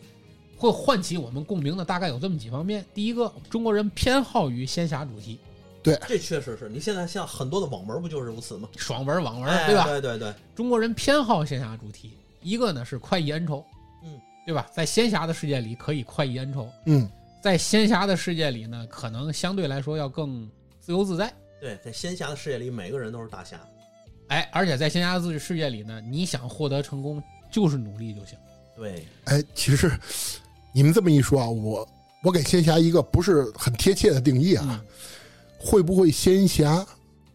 [0.56, 2.84] 会唤起我们共鸣的，大概有这么几方面。
[2.94, 5.40] 第一个，中国人偏好于仙侠主题，
[5.82, 8.68] 对这确实是你现在像很多的网文不就是如此吗？
[8.76, 9.84] 爽文、网文，哎对吧？
[9.84, 12.12] 对对对，中国人偏好仙侠主题，
[12.42, 13.64] 一个呢是快意恩仇，
[14.04, 14.66] 嗯，对吧？
[14.72, 17.10] 在仙侠的世界里可以快意恩仇，嗯，
[17.42, 21.32] 在仙侠的世界里呢，可能相对来说要更自由自在。
[21.60, 23.60] 对，在仙侠的世界里，每个人都是大侠。
[24.28, 28.38] 哎，而且在仙侠的世界里呢，你想获得成功，就是努力就行。
[28.76, 29.90] 对，哎，其实
[30.72, 31.86] 你们这么一说啊，我
[32.22, 34.80] 我给仙侠一个不是很贴切的定义啊，嗯
[35.62, 36.86] 会不会仙侠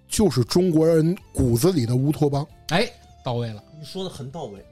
[0.08, 2.92] 就是中国人骨子里的乌托邦，哎，
[3.24, 3.64] 到位了。
[3.80, 4.66] 你说的很到位，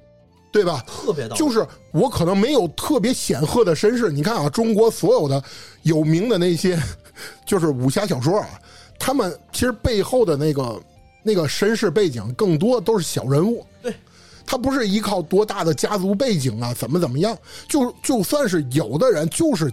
[0.51, 0.83] 对吧？
[0.87, 1.37] 特别到位。
[1.37, 5.43] 就是我可能没有特别显赫的身世，你看啊，中国所有的
[5.83, 6.79] 有名的那些
[7.45, 8.59] 就是武侠小说啊，
[9.05, 10.81] 他们其实背后的那个
[11.23, 13.65] 那个身世背景更多都是小人物。
[13.81, 13.93] 对，
[14.45, 17.37] 他不是依靠多大的家族背景啊，怎么怎么样，
[17.67, 19.69] 就就算是有的人就是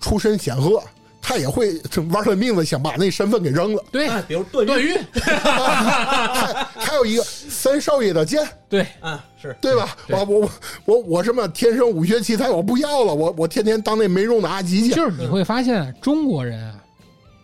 [0.00, 0.82] 出身显赫。
[1.24, 1.80] 他也会
[2.10, 9.96] 玩了命的想把那身份给扔了，对，哎，比如段，段誉，还还有一个三少爷的剑，对，啊，是对吧？
[10.08, 10.50] 对我我
[10.84, 14.94] 我我什么天生武学奇才，我不要了，我我天天当那没用的阿吉去。
[14.96, 16.81] 就是你会发现中国人啊，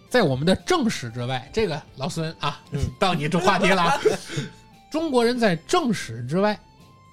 [0.09, 4.01] 在我们的正史之外，这个老孙啊，嗯 到你这话题了啊。
[4.91, 6.59] 中国人在正史之外，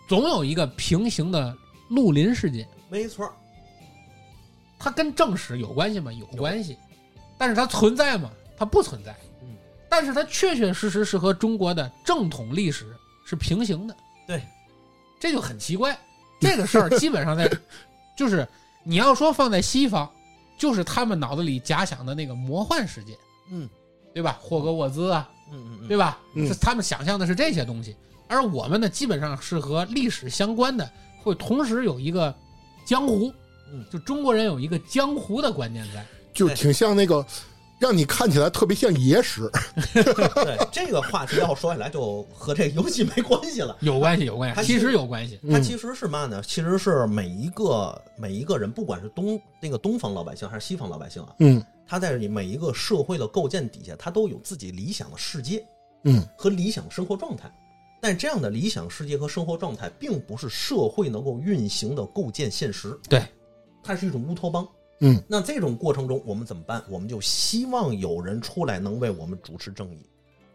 [0.07, 1.55] 总有一个平行的
[1.89, 3.29] 绿林世界，没错。
[4.79, 6.11] 它跟正史有关系吗？
[6.13, 6.77] 有关系，
[7.37, 8.31] 但是它存在吗？
[8.57, 9.13] 它不存在。
[9.41, 9.49] 嗯，
[9.89, 13.95] 但是它确确实实是和中国的正统历史是平行的。
[14.25, 14.41] 对，
[15.19, 15.97] 这就很奇怪。
[16.39, 17.49] 这个事儿基本上在，
[18.15, 18.47] 就是
[18.83, 20.09] 你要说放在西方，
[20.57, 23.17] 就是他们脑子里假想的那个魔幻世界，
[23.51, 23.69] 嗯
[24.13, 24.39] 对吧？
[24.41, 26.19] 霍格沃兹啊，嗯嗯嗯，对吧？
[26.33, 27.95] 嗯是他们想象的是这些东西，
[28.27, 30.89] 而我们呢，基本上是和历史相关的，
[31.21, 32.33] 会同时有一个
[32.85, 33.33] 江湖，
[33.71, 36.05] 嗯就中国人有一个江湖的观念在。
[36.33, 37.25] 就挺像那个，
[37.79, 39.49] 让你看起来特别像野史。
[39.93, 43.77] 对这个话题要说起来，就和这个游戏没关系了。
[43.81, 45.39] 有关系，有关系，它其实有关系。
[45.43, 46.41] 嗯它其实是嘛呢？
[46.45, 55.63] 其实是每一个每一个人，不管是东那个东方老百姓还是西方老百姓啊，嗯他在你每一个社会的构建底下，他都有自己理想的世界
[56.03, 57.51] 嗯和理想生活状态。
[58.01, 63.23] 但这样的理想世界和生活状态，并不是社会能够运行的构建现实，对，
[63.83, 64.67] 它是一种乌托邦。
[64.99, 66.83] 嗯，那这种过程中，我们怎么办？
[66.89, 69.99] 我们就希望有人出来能为我们主持正义，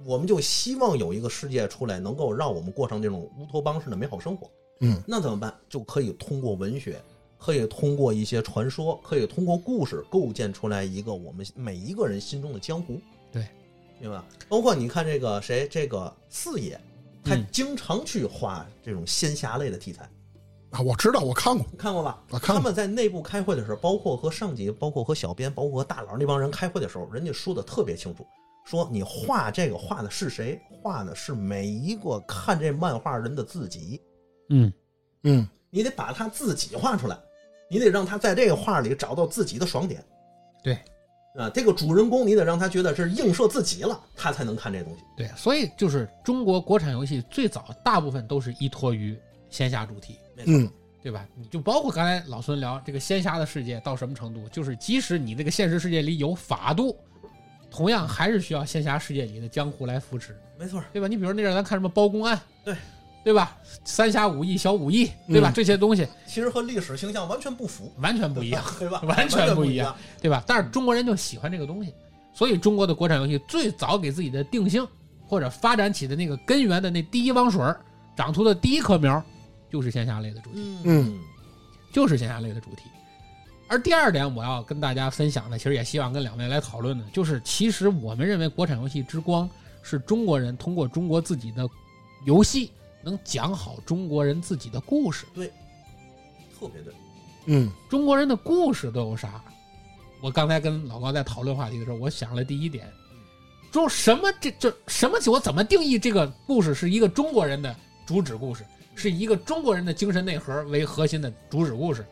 [0.04, 4.50] 我们就希望有一个世界出来，能够让我们过上这种乌托邦式的美好生活。
[4.80, 5.54] 嗯，那怎么办？
[5.68, 6.98] 就可以通过文学，
[7.36, 12.98] 可以通过一些传说，可以通过故事构建出来一个我们每一个人心中的江湖。
[13.30, 13.46] 对，
[14.00, 14.24] 明白吧？
[14.48, 16.80] 包括你看这个谁，这个四爷，
[17.22, 20.08] 他嗯经常去画这种仙侠类的题材。
[20.70, 21.66] 啊，我知道，我看过。
[21.76, 22.22] 看过吧？
[22.30, 28.24] 啊看他们在内部开会的时候，包括和上级、包括和小编、包括和大佬那帮人开会的时候，人家说的特别清楚，
[28.64, 30.60] 说你画这个画的是谁？
[30.82, 34.00] 画的是每一个看这漫画人的自己，
[34.48, 34.72] 嗯，
[35.24, 37.18] 嗯你得把他自己画出来，
[37.68, 40.02] 你得让他在这个画里找到自己的爽点。
[40.62, 40.78] 对，
[41.34, 45.02] 啊，这个主人公你得让他觉得是映射自己了，他才能看这东西。
[45.16, 49.18] 对，所以就是中国国产游戏最早大部分都是依托于
[49.50, 50.70] 仙侠主题，没错，嗯
[51.02, 51.26] 对吧？
[51.34, 56.94] 你就包括刚才老孙聊这个仙侠的世界到什么程度，就是即使你这个现实世界里有法度，
[57.70, 61.08] 同样还是需要仙侠世界里的江湖来扶持，没错，对吧？
[61.08, 62.76] 你比如那阵儿咱看什么包公案，对，
[63.24, 63.56] 对吧？
[63.82, 65.50] 三侠五义、小五义，对吧？
[65.50, 69.00] 嗯这些东西其实和历史形象完全不符，完全不一样， 对吧？
[69.06, 69.96] 完全不一样样。
[70.20, 70.44] 对吧？
[70.46, 71.94] 但是中国人就喜欢这个东西，
[72.34, 74.86] 所以中国的国产游戏最早给自己的定性
[75.26, 77.80] 或者发展起的那个根源的那第一汪水儿
[78.14, 79.24] 长出的第一棵苗，
[79.70, 81.20] 就是线下类的主题，嗯
[81.92, 82.84] 就是线下类的主题。
[83.68, 89.48] 而第二点，我要跟大家分享的，其实也希望跟两位来讨论的，就是其实我们认为国产游戏之光
[89.82, 91.68] 是中国人通过中国自己的
[92.24, 95.24] 游戏能讲好中国人自己的故事。
[95.32, 95.52] 对
[96.58, 96.92] 特别对，
[97.46, 99.40] 嗯中国人的故事都有啥？
[100.20, 102.86] 我刚才跟老高在讨论话题的时候，我想了第一点，
[103.70, 105.16] 中什么这这什么？
[105.26, 108.66] 我怎么定义这个故事是一个中国人的主旨故事，
[109.00, 112.04] 是一个中国人的精神内核为核心的主旨故事？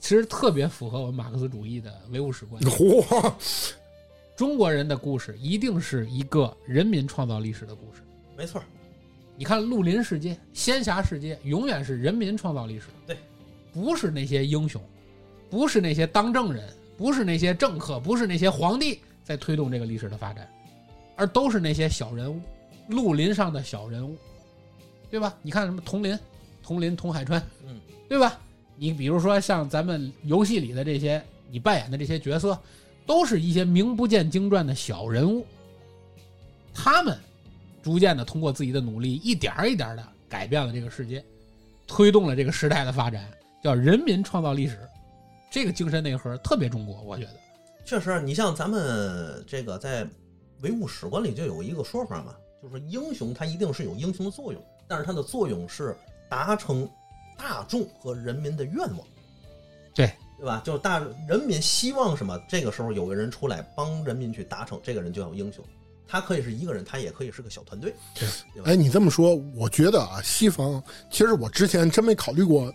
[0.00, 2.60] 其实特别符合我们马克思主义的唯物史观。
[2.64, 3.32] 嚯，
[4.34, 8.02] 中国人的故事一定是一个人民创造历史的故事。
[8.36, 8.60] 没错，
[9.36, 12.86] 你看绿林世界、仙侠世界，永远是人民创造历史。
[13.06, 13.16] 对，
[13.72, 14.82] 不是那些英雄，
[15.48, 20.50] 不是那些当政人，不是那些政客，不是那些皇帝在推动这个历史的发展，
[21.14, 22.40] 而都是那些小人物，
[22.88, 24.16] 绿林上的小人物，
[25.12, 25.36] 对吧？
[25.42, 26.18] 你看什么佟林、
[26.62, 27.38] 佟林、佟海川，
[27.68, 28.40] 嗯，对吧？
[28.76, 32.58] 你比如说像咱们游戏里的这些，你扮演的这些角色，
[33.04, 35.44] 都是一些名不见经传的小人物，
[36.72, 37.18] 他们
[37.82, 41.22] 逐渐的通过自己的努力，一点儿一点的改变了这个世界，
[41.86, 43.22] 推动了这个时代的发展，
[43.62, 44.78] 叫人民创造历史。
[45.50, 47.34] 这个精神内核特别中国，我觉得。
[47.84, 50.08] 确实，你像咱们这个在
[50.62, 55.96] 唯物史观里就有一个说法嘛，就是英雄他一定是有英雄的作用，但是它的作用是
[56.28, 56.88] 达成
[57.38, 58.98] 大众和人民的愿望，
[59.94, 60.60] 对对吧？
[60.64, 65.64] 就是大人民希望什么，这个时候有个人出来帮人民去达成，这个人就叫英雄。
[66.06, 67.94] 他可以是一个人，他也可以是个小团队。
[68.64, 72.70] 哎，你这么说，我觉得啊，西方其实我之前真没考虑过，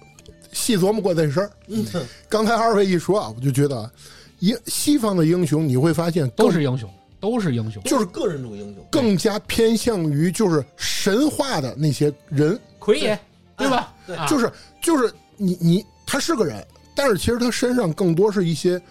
[0.51, 1.51] 细琢磨过这事儿。
[1.68, 1.86] 嗯，
[2.28, 3.91] 刚才二位一说啊，我就觉得啊，
[4.39, 6.89] 英西方的英雄，你会发现都是英雄，
[7.20, 7.82] 都是英雄。
[7.84, 13.20] 就是个人主义英雄，更加偏向于就是神话的那些人，奎爷，
[13.57, 13.93] 对吧？
[14.28, 14.51] 就是
[14.82, 16.65] 就是你你他是个人，
[16.95, 18.82] 但是其实他身上更多是一些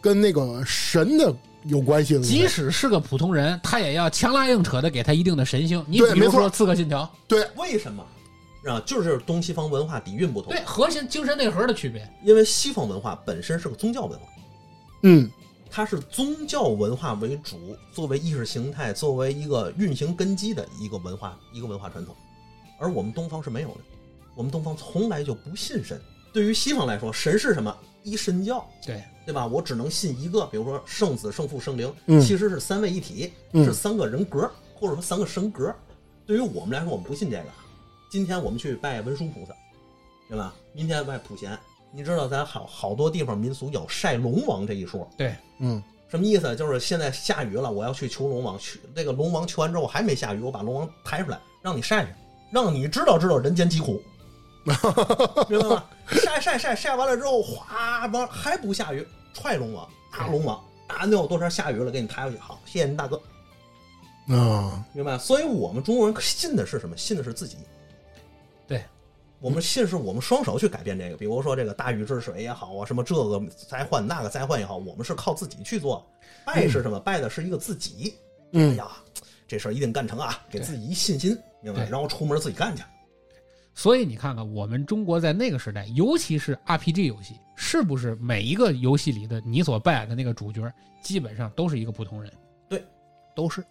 [0.00, 2.36] 跟那个神的有关系的东西。
[2.36, 5.84] 即使是个普通人，他也要强拉硬扯的给他一定的神性。
[5.88, 8.04] 你对没错比如说《刺客信条》，对，为什么？
[8.66, 10.60] 啊，就是东西方文化底蕴不同对。
[10.66, 12.06] 核心精神内核的区别。
[12.22, 14.26] 因为西方文化本身是个宗教文化，
[15.04, 15.30] 嗯，
[15.70, 22.14] 它是宗教文化为主，作为意识形态，作为一个运行根基的一个文化，一个文化传统。
[22.78, 23.80] 而我们东方是没有的，
[24.34, 26.00] 我们东方从来就不信神。
[26.32, 27.76] 对于西方来说，神是什么？
[28.04, 29.46] 一神教，对，对吧？
[29.46, 35.74] 我只能信一个，比如说圣子、圣父、圣灵，嗯其实是三位一体，嗯是三个人格，或者说三个神格。
[36.24, 37.44] 对于我们来说，我们不信这个。
[38.10, 39.52] 今天我们去拜文殊菩萨，
[40.28, 40.54] 对吧？
[40.72, 41.58] 明天拜普贤。
[41.90, 46.54] 你知道咱好好多地方民俗有晒龙王这一说，对，嗯，什么意思？
[46.54, 52.16] 就是现在下雨了，我要去求龙王，去这个龙王求完之后还没下雨，我把龙王抬出来，让你晒晒，
[52.50, 54.00] 让你知道知道人间疾苦，
[55.48, 55.84] 明白吗？
[56.08, 63.20] 晒晒晒晒完了之后，哗完还不下雨，踹龙王，打龙王，打那有多少下雨了，给你抬回去，好，谢谢您大哥，
[64.28, 65.16] 啊，明白？
[65.16, 66.94] 所以我们中国人信的是什么？
[66.96, 67.56] 信的是自己。
[69.40, 76.04] 对，我们信是我们双手去改变这个，比如说这个大禹治水也好啊，什么这个灾患那个灾患也好，我们是靠自己去做。
[76.44, 76.98] 拜是什么？
[76.98, 78.14] 拜的是一个自己。
[78.14, 78.88] 哎嗯，呀，
[79.46, 81.88] 这事儿一定干成啊，给自己一信心，明白？
[81.88, 82.82] 然后出门自己干去。
[83.74, 90.72] 所以你看看，我们中国在那个时代，尤其是 RPG 游戏，是不是每一个游戏里的你所扮演的那个主角，
[91.02, 92.32] 基本上都是一个普通人？
[92.68, 92.82] 对，
[93.36, 93.62] 都是。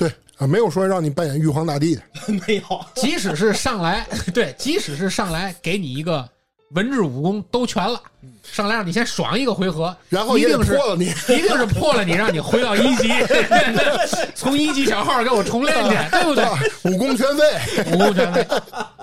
[0.00, 2.02] 对啊，没有说让你扮演玉皇大帝的，
[2.48, 2.62] 没有，
[2.94, 6.26] 即使是上来，对，即使是上来给你一个
[6.70, 8.00] 文治武功都全了，
[8.42, 11.04] 上来让你先爽一个回合，然后一定是破了你。
[11.04, 13.08] 一定是破了你，让你回到一级，
[14.34, 16.90] 从一级小号给我重练去，对不对？
[16.90, 17.92] 武功全废。
[17.92, 18.46] 武功全废，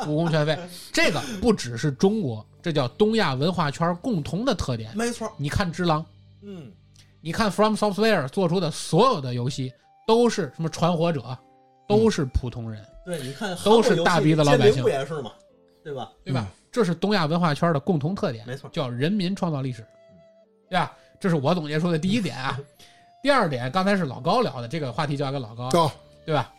[0.08, 0.58] 武功全废。
[0.92, 4.90] 这个不只是中国，这叫东亚文化圈共同的特点。
[4.96, 5.32] 没错。
[5.38, 6.02] 你看《只狼》，
[6.42, 6.72] 嗯，
[7.22, 9.72] 你看 From Software 做出的所有的游戏
[10.08, 11.38] 都是什么传火者，
[11.88, 15.34] 都是普通人，对，你看都是大鼻子老百姓不也是吗？
[15.84, 16.12] 对吧？
[16.24, 16.48] 对吧？
[16.72, 19.86] 这是东亚文化圈的共同特点，没错叫人民创造历史，
[20.70, 20.96] 对吧？
[21.20, 22.58] 这是我总结出的第一点啊。
[23.22, 25.92] 第二点，刚才是老高聊的，这个话题交给老高，哦，
[26.26, 26.54] 对吧？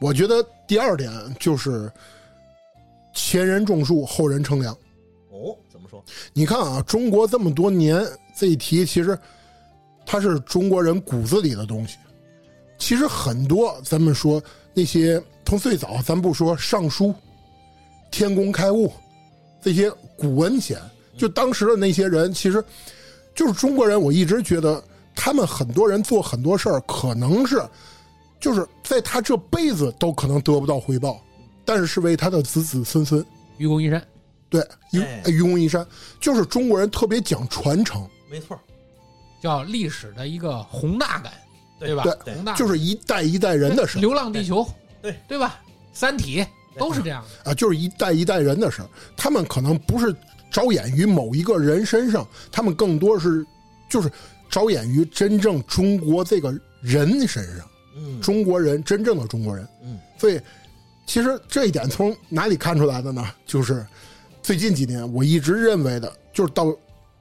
[0.00, 1.10] 我觉得第二点
[1.40, 1.90] 就是
[3.14, 4.74] 前人种树，后人乘凉。
[5.30, 6.04] 哦，怎么说？
[6.34, 8.04] 你看啊，中国这么多年，
[8.36, 9.18] 这一提其实
[10.04, 11.96] 它是中国人骨子里的东西。
[12.78, 17.14] 其实很多咱们说那些从最早咱不说尚书、
[18.10, 18.92] 天工开物
[19.62, 20.78] 这些古文献，
[21.16, 22.62] 就当时的那些人，其实
[23.34, 24.00] 就是中国人。
[24.00, 24.82] 我一直觉得
[25.14, 27.62] 他们很多人做很多事儿，可能是
[28.38, 31.20] 就是在他这辈子都可能得不到回报，
[31.64, 33.24] 但是是为他的子子孙孙。
[33.56, 34.04] 愚公移山，
[34.50, 34.60] 对，
[34.92, 35.86] 愚哎愚公移山，
[36.20, 38.58] 就是中国人特别讲传承，没错，
[39.40, 41.32] 叫历史的一个宏大感，
[41.78, 42.02] 对吧？
[42.24, 44.66] 对宏大就是一代一代人的事儿流浪地球，
[45.02, 45.60] 对对吧？
[45.92, 46.44] 三体
[46.78, 47.50] 都是这样的。
[47.50, 48.88] 啊，就是一代一代人的事儿。
[49.16, 50.14] 他们可能不是
[50.50, 53.46] 着眼于某一个人身上，他们更多是
[53.88, 54.10] 就是
[54.48, 59.68] 着眼于真正中国这个人身上，嗯，中国人真正的中国人。
[59.82, 60.40] 嗯，所以
[61.06, 63.24] 其实这一点从哪里看出来的呢？
[63.46, 63.86] 就是
[64.42, 66.74] 最近几年我一直认为的，就是到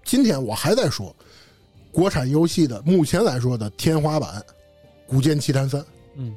[0.04, 1.16] 今天我还在说，
[1.94, 4.41] 国产游戏的目前来说的天花板，
[5.08, 5.80] 《古剑奇谭三》。
[6.16, 6.36] 嗯，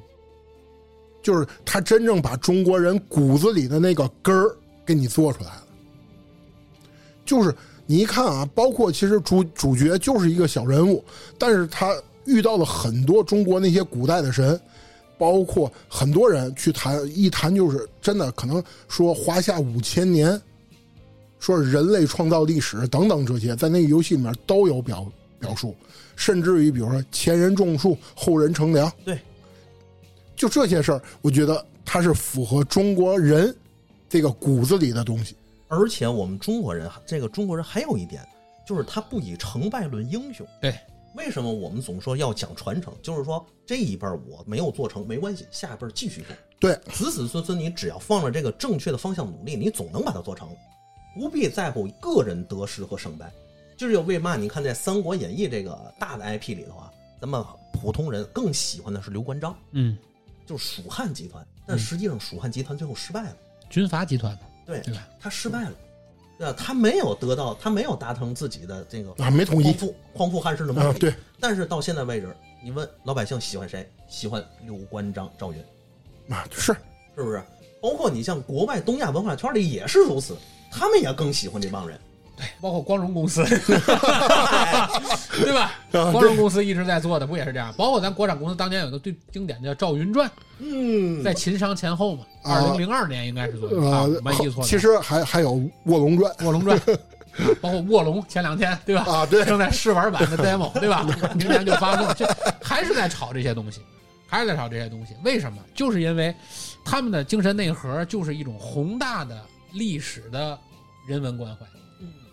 [1.23, 4.55] 就是他真正把中国人骨子里的那个根儿
[4.85, 5.63] 给你做出来了。
[7.25, 7.53] 就是
[7.87, 11.03] 你一看啊，包括其实主主角就是一个小人物，
[11.39, 11.97] 但是他
[12.27, 14.61] 遇到了很多中国那些古代的神，
[15.17, 20.41] 包括很多人去谈一谈，就是真的可能说华夏五千年，
[21.39, 25.05] 说人类创造历史等等这些，在那个游戏里面都有表
[25.47, 25.75] 表述，
[26.17, 29.19] 甚至于比如说前人种树，后人乘凉，对，
[30.35, 33.55] 就这些事儿，我觉得它是符合中国人
[34.09, 35.37] 这个骨子里的东西。
[35.69, 38.23] 而且我们中国人，这个中国人还有一点，
[38.67, 40.47] 就是他不以成败论英雄。
[40.61, 40.75] 对，
[41.17, 42.95] 为什么我们总说要讲传承？
[43.03, 46.37] 就是说这一辈儿我没有做成没关系，下一辈儿继续做。
[46.59, 50.49] 对，子子孙孙，你只要放着这个正确的方向努力，你总能把它做成，
[51.19, 53.31] 不必在乎个人得失和胜败。
[53.77, 54.37] 就是有为嘛？
[54.37, 59.97] 你看在《三国演义》这个大的 IP 里头啊，咱们普通人更喜欢的是刘关张，嗯，
[60.47, 61.47] 就是蜀汉集团。
[61.67, 63.37] 但实际上，蜀汉集团最后失败了。
[63.69, 65.07] 军阀集团嘛，对对吧？
[65.21, 65.73] 他失败了，
[66.39, 66.55] 对吧？
[66.57, 73.91] 他没有得到，他没有达成自己的这个啊，没统一匡复匡复汉室的目的。，啊对，但是到现在为止，你问老百姓喜欢谁？
[74.09, 75.61] 喜欢刘关张赵云，
[76.31, 76.73] 啊是，
[77.15, 77.43] 是不是？
[77.83, 80.37] 包括你像国外东亚文化圈里也是如此，
[80.71, 82.01] 他们也更喜欢这帮人。
[82.61, 85.73] 包括光荣公司，对吧？
[85.93, 87.73] 啊光荣公司一直在做的不也是这样？
[87.77, 94.69] 包括咱国产公司当年有个最经典的叫《赵云传嗯》，在秦商前后嘛，啊二零零二年应该是左右啊呃，没记错的。
[94.69, 95.53] 其实还还有
[95.85, 96.79] 《卧龙传卧龙传，
[97.61, 99.05] 包括卧龙前两天对吧？
[99.07, 101.07] 啊对正在试玩版的 demo 对吧？
[101.37, 102.27] 明年就发布，这
[102.63, 103.81] 还是在炒这些东西，
[104.27, 105.15] 还是在炒这些东西。
[105.25, 105.59] 为什么？
[105.75, 106.35] 就是因为
[106.85, 109.41] 他们的精神内核就是一种宏大的
[109.73, 110.59] 历史的
[111.07, 111.67] 人文关怀，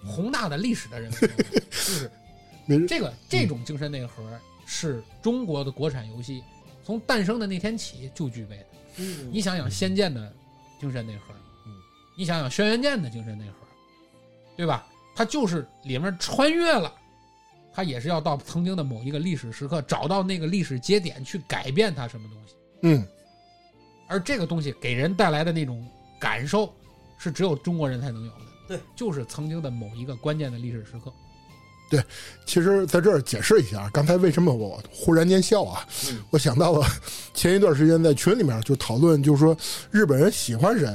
[0.05, 1.11] 宏大的历史的人
[2.87, 4.23] 这个这种精神内核
[4.65, 6.43] 是中国的国产游戏
[6.83, 8.65] 从诞生的那天起就具备的。
[8.97, 10.31] 嗯你想想《仙剑》的
[10.79, 11.33] 精神内核，
[11.65, 11.73] 嗯，
[12.15, 13.65] 你想想《轩辕剑》的精神内核，
[14.55, 14.87] 对吧？
[15.15, 16.93] 它就是里面穿越了，
[17.73, 23.07] 它也是要到曾经的某一个历史时刻，找到那个历史节点去改变它什么东西，嗯，
[24.07, 25.83] 而这个东西给人带来的那种
[26.19, 26.71] 感受，
[27.17, 28.42] 是只有中国人才能有的。
[28.67, 31.11] 对，就是曾经的某一个关键的历史时刻。
[31.89, 32.03] 对
[32.45, 35.85] 其实在这儿解释一下，刚才为什么我忽然间笑啊？
[36.09, 36.17] 嗯。
[36.31, 36.83] 我想到了
[37.33, 39.55] 前一段时间在群里面就讨论，就是说
[39.91, 40.87] 日本人喜欢谁，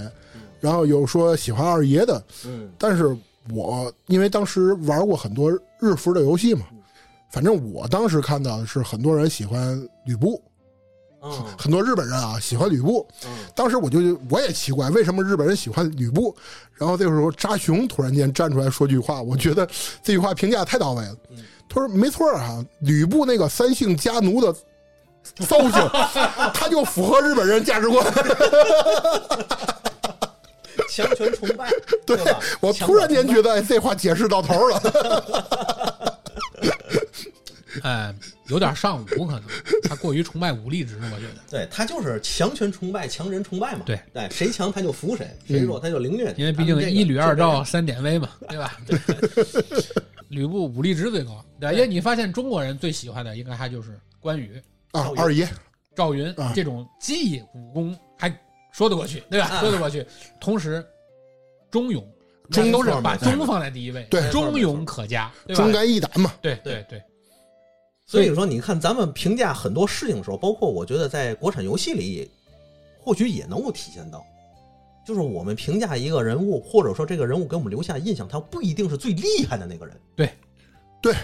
[0.60, 2.68] 然后有说喜欢二爷的，嗯。
[2.76, 3.16] 但是
[3.50, 6.66] 我因为当时玩过很多日服的游戏嘛，
[7.30, 10.42] 反正我当时看到的是很多人喜欢吕布，
[11.22, 13.06] 嗯很多日本人啊喜欢吕布。
[13.24, 13.98] 嗯当时我就
[14.30, 16.34] 我也奇怪，为什么日本人喜欢吕布？
[16.74, 19.66] 然后这个时候扎熊突然间站出来说句话，我觉得
[20.02, 21.16] 这句话评价太到位了。
[21.68, 24.50] 他说：“没错啊，吕布那个三姓家奴的
[25.46, 25.72] 造型，
[26.54, 28.06] 他就符合日本人价值观。
[30.88, 31.70] 强权崇拜，
[32.06, 32.40] 对吧？
[32.60, 34.80] 我突然间觉得哎这话解释到头了。
[37.82, 38.14] 哎，
[38.46, 39.42] 有点上午可能，
[39.88, 41.40] 他过于崇拜武力值，我觉得。
[41.50, 43.82] 对他就是强权崇拜、强人崇拜嘛。
[43.86, 46.34] 对对，谁强他就服谁，谁弱他就凌虐。
[46.36, 48.76] 因为毕竟一吕二赵三典韦嘛，对吧？
[50.28, 54.62] 吕布武力值最高，对，因为你发现中国人最喜欢的应该还就是关羽、
[54.92, 55.48] 啊，二爷，
[55.96, 58.28] 赵云啊这种技武功还
[58.70, 59.46] 说得过去，对吧？
[59.46, 60.06] 啊说得过去。
[60.38, 60.84] 同时，
[61.70, 62.06] 忠勇，
[62.50, 65.72] 忠都是把忠放在第一位，对忠勇可嘉，忠？
[65.72, 66.34] 肝义胆嘛。
[66.42, 67.02] 对对对，
[68.08, 72.28] 所以说，你看咱们评价很多事情的时候，包括我觉得在国产游戏里，
[72.98, 74.24] 或许也能够体现到，
[75.06, 79.94] 就是我们评价一个人物，或者说这个人物给我们留下印象，他不一定是最厉害的那个人。
[80.16, 80.32] 对，
[81.02, 81.14] 对。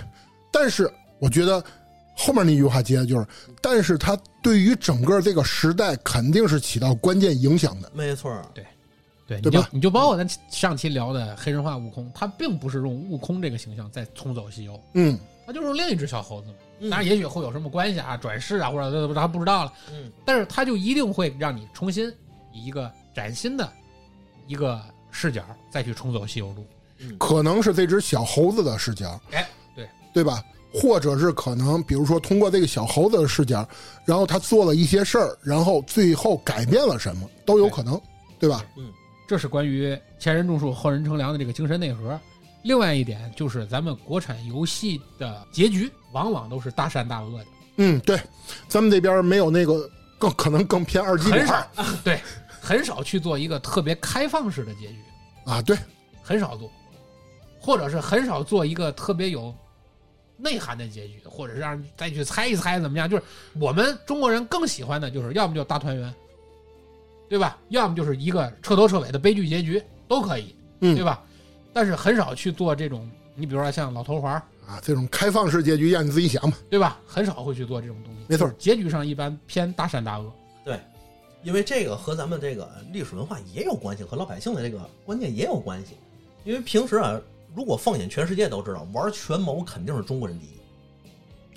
[0.53, 1.64] 但是我觉得
[2.14, 3.26] 后面那句话接的就是，
[3.62, 7.91] 但是他对于整个这个时代肯定是起到关键影响的。
[7.95, 8.62] 没错儿，对，
[9.26, 16.55] 对你就吧你就包括咱上期聊的黑神话悟空，他并不是用悟空这个形象在冲走西游，嗯，他就是用另一只小猴子嘛。
[16.80, 19.72] 嗯当然，也许会有什么关系啊，转世啊，或者他不知道了。
[19.90, 22.08] 嗯，但是他就一定会让你重新
[22.52, 23.70] 以一个崭新的
[24.46, 26.66] 一个视角再去重走西游路。
[27.18, 30.42] 可能是这只小猴子的视角，哎，对，对吧？
[30.72, 33.66] 或者是可能，比如说通过这个小猴子的视角，
[34.04, 38.00] 然后他做了一些事儿，然后最后改变了什么，都有可能，
[38.38, 38.64] 对吧？
[38.76, 38.92] 嗯
[39.26, 42.18] 这是关于前人种树，后人乘凉的这个精神内核。
[42.62, 47.46] 另外一点就是，咱们国产游戏的结局往往都是大善大恶的，
[47.76, 48.18] 嗯，对，
[48.68, 52.20] 咱们这边没有那个更可能更偏二极很管少， 对，
[52.60, 54.96] 很少去做一个特别开放式的结局，
[55.44, 55.76] 啊，对，
[56.22, 56.70] 很少做，
[57.60, 59.54] 或者是很少做一个特别有
[60.36, 63.10] 内涵的结局，或者是让人再去猜一猜怎么样。
[63.10, 63.22] 就是
[63.60, 66.14] 我们中国人更喜欢的就是要么就大团圆，
[67.28, 67.58] 对吧？
[67.70, 71.22] 要么就是一个彻头彻尾的悲剧结局都可以，嗯对吧？
[71.72, 76.56] 但是很少去做这种，你比如说像老头环，啊，这种开放式结局让你自己想吧。
[76.68, 77.00] 对吧？
[77.06, 78.20] 很少会去做这种东西。
[78.28, 80.32] 没错结局上一般偏大善大恶。
[80.64, 80.80] 对，
[81.42, 85.96] 因为这个和咱们这个历史文化也有关系，和老百姓的这个观念也有关系。
[86.44, 87.20] 因为平时啊，
[87.54, 90.50] 如果放眼全世界都知道，玩权谋肯定是中国人第一。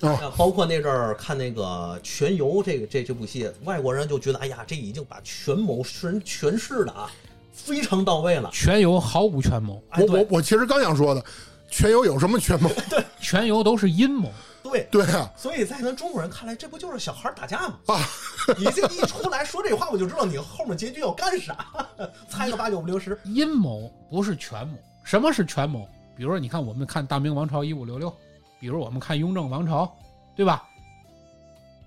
[0.00, 7.10] 哦啊包括那阵儿看那个《全游》这个这这部戏，外国人就觉得，哎呀，这已经把权谋全诠释的啊
[7.52, 8.48] 非常到位了。
[8.52, 11.24] 全游毫无权谋，哎，我我我其实刚想说的，
[11.70, 12.68] 全游有什么权谋？
[12.88, 14.32] 对 全游都是阴谋。
[14.62, 17.78] 对，对啊，所以在咱中国人看来，这不就是小孩打架吗？
[17.86, 18.00] 啊，
[18.58, 21.66] 你这一出来说这话，我就知道你后面结局要干啥，
[22.28, 23.18] 猜个八九不离十。
[23.24, 24.76] 阴谋不是权谋。
[25.04, 25.88] 什么是权谋？
[26.16, 28.14] 比如说，你看我们看大明王朝一五六六，
[28.60, 29.90] 比如我们看雍正王朝，
[30.36, 30.68] 对吧？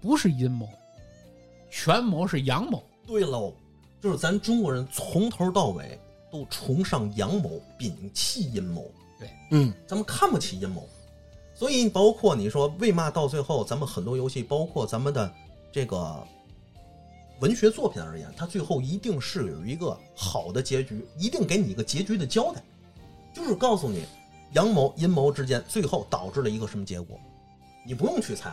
[0.02, 0.68] 不是阴谋，
[1.70, 2.82] 权谋是阳谋。
[3.06, 3.54] 对喽，
[4.02, 6.00] 就是咱中国人从头到尾
[6.32, 8.90] 都崇尚阳谋，摒弃阴谋，
[9.52, 10.88] 嗯，咱们看不起阴谋。
[11.54, 15.32] 所以包括你说为嘛到最后，咱们很多游戏，包括咱们的
[15.72, 16.26] 这个
[17.40, 22.64] 文学作品而言，它最后一定是有一个好的结局，一定给你一个结局的交代，
[23.34, 24.06] 就是告诉你
[24.54, 27.20] 阳谋阴谋之间最后导致了一个什么结果，
[27.86, 28.52] 你不用去猜，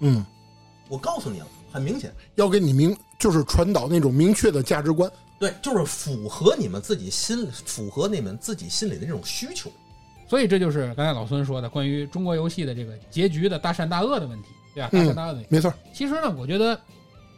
[0.00, 0.24] 嗯，
[0.88, 2.12] 我告诉你了，很明显。
[2.34, 5.08] 要给你明，就是传导那种明确的价值观。
[5.38, 9.70] 对，就是符合你们自己心，符合你们自己心里的这种需求。
[10.28, 14.88] 所以这就是刚才老孙说的关于中国游戏的这个结局的大善大恶的问题，对吧？
[14.90, 15.48] 大善大恶的问题。
[15.50, 16.78] 没错，其实呢，我觉得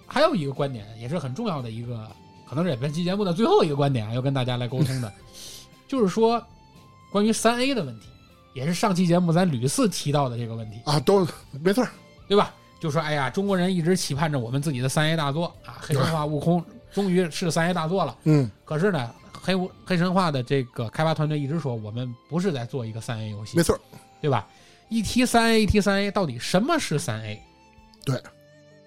[0.07, 2.09] 还有一个观点也是很重要的一个，
[2.49, 5.13] 可能是本期节目的最后一个观点啊，要跟大家来沟通的，
[5.87, 6.43] 就是说
[7.11, 8.07] 关于三 A 的问题，
[8.55, 11.27] 也是上期节目咱屡次提到的这个问题，啊，都
[11.61, 11.87] 没错，
[12.27, 12.55] 对吧？
[12.81, 18.17] 就说哎呀，中国人一直期盼着我们自己的三 A 大作啊，黑神话、悟空终于是三 A 大作了。
[18.25, 23.79] 嗯，可是呢，黑无黑神话的这个开发团队一直说，我们不是在做一个三 A 游戏没，错，
[24.21, 24.47] 对吧？
[24.89, 27.43] 一提三 A，一提三 A，到底什么是三 A？
[28.05, 28.23] 对，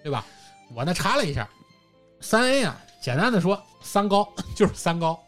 [0.04, 0.26] 对吧？
[0.74, 1.48] 我呢查了一下，
[2.22, 5.20] 三 A 啊，简单的说，三高 就是三高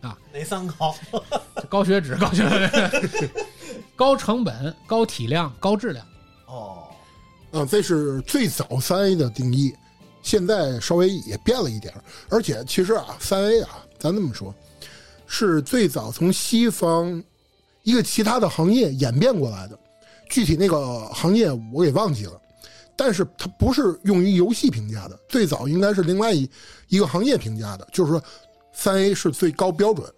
[0.00, 0.94] 啊，哪三高？
[1.70, 2.44] 高血脂、 高血
[3.94, 6.06] 高成本、高体量、高质量。
[6.46, 6.88] 哦，
[7.52, 9.74] 嗯，这是最早三 A 的定义，
[10.26, 11.94] 现在稍微也变了一点
[12.28, 14.52] 而且其实啊，三 A 啊，咱这么说，
[15.28, 17.22] 是最早从西方
[17.84, 19.78] 一个其他的行业演变过来的，
[20.28, 22.32] 具体那个行业我给忘记了，
[22.96, 26.50] 但是它不是用于游戏评价的，最早应该是另外一
[26.88, 28.20] 一个行业评价的，就是说
[28.72, 30.12] 三 A 是最高标准。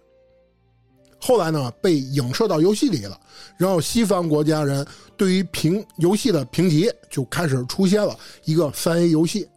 [1.19, 3.19] 后来呢，被影射到游戏里了，
[3.57, 4.83] 然后西方国家人
[5.15, 9.47] 对于评游戏的评级就开始出现了一个三 A 游戏，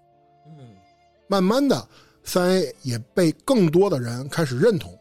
[1.32, 1.88] 慢慢的
[2.24, 4.92] 三 A 也被更多的人开始认同，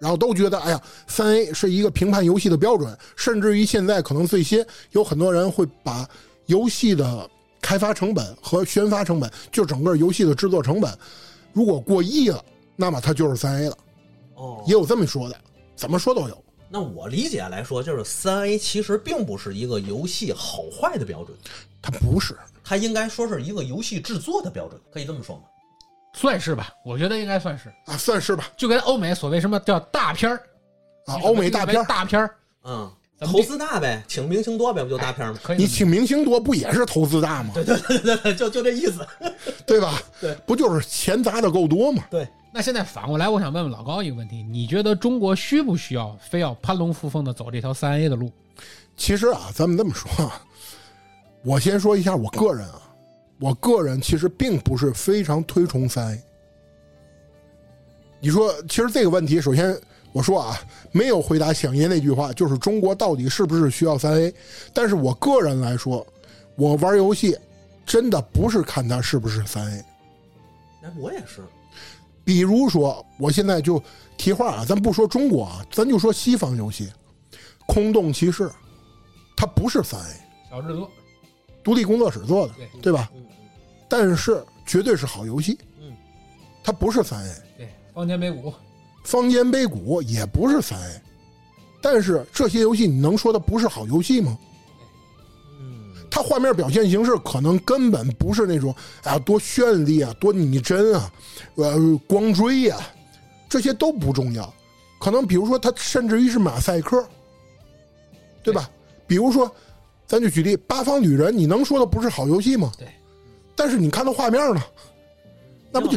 [0.00, 6.08] 然后都觉得哎呀，三 A 是一个评判游戏的标准，甚至于现在可能最新有很多人会把
[6.46, 10.92] 游戏的开发成本和宣发成本，就整个游戏的制作成本，
[11.52, 12.44] 如果过亿了，
[12.74, 13.78] 那么它就是三 A 了，
[14.34, 15.36] 哦，也有这么说的，
[15.76, 16.44] 怎么说都有。
[16.68, 21.38] 那我理解来说，就是三 A 其实并不是一个游戏好坏的标准，
[21.80, 25.42] 它不是，它应该说是一个游戏制作的标准，可以这么说吗？
[26.12, 28.48] 算是吧，我觉得应该算是，啊，算是吧。
[28.56, 30.36] 就跟欧美所谓什么叫大片儿
[31.06, 32.34] 啊，欧美大片儿，大片儿，
[32.64, 32.90] 嗯，
[33.20, 35.38] 投资大呗，请明星多呗，不就大片吗？
[35.42, 37.52] 可以你请明星多不也是投资大吗？
[37.54, 39.06] 对对对对对，就就这意思。
[39.66, 40.00] 对吧？
[40.20, 42.04] 对，不就是钱砸的够多吗？
[42.10, 48.30] 对，那现在反过来，我想问问老高一个问题：你觉得中国需不需要非要攀龙附凤的走这条三 A 的路？
[48.96, 50.42] 其实啊，咱们这么说啊，
[51.44, 52.82] 我先说一下我个人啊，
[53.40, 56.22] 我个人其实并不是非常推崇三 A。
[58.20, 59.74] 你说，其实这个问题，首先
[60.12, 60.60] 我说啊，
[60.92, 64.34] 没有回答响爷那句话，就是中国到底是不是需要三 A？
[64.74, 66.06] 但是我个人来说，
[66.54, 67.34] 我玩游戏
[67.86, 69.84] 真的不是看它是不是三 A。
[70.82, 71.42] 哎，我也是，
[72.22, 73.82] 比如说，我现在就
[74.18, 76.86] 提话啊，咱不说中国啊，咱就说西方游戏，
[77.66, 78.44] 《空洞骑士》，
[79.34, 80.20] 它不是三 A，
[80.50, 80.90] 小制作，
[81.62, 83.10] 独立工作室做的，对对吧？
[83.88, 85.92] 但是绝对是好游戏，嗯，
[86.62, 87.34] 它不是三 A。
[87.58, 88.52] 对，方尖碑谷，
[89.04, 91.02] 方尖碑谷也不是三 A，
[91.82, 94.38] 但是这些游戏你能说它不是好游戏吗？
[95.60, 101.12] 嗯，它画面表现形式可能根本不是那种啊多绚丽啊、多拟真啊、
[101.56, 102.78] 呃光追呀、
[103.48, 104.52] 这些都不重要。
[105.00, 107.04] 可能比如说它甚至于是马赛克，
[108.42, 108.70] 对吧？
[109.06, 109.50] 比如说，
[110.10, 112.72] 咱就举例《八方旅人》，你能说的不是好游戏吗？
[112.76, 112.88] 对。
[113.54, 114.60] 但是你看到画面呢，
[115.70, 115.96] 那不就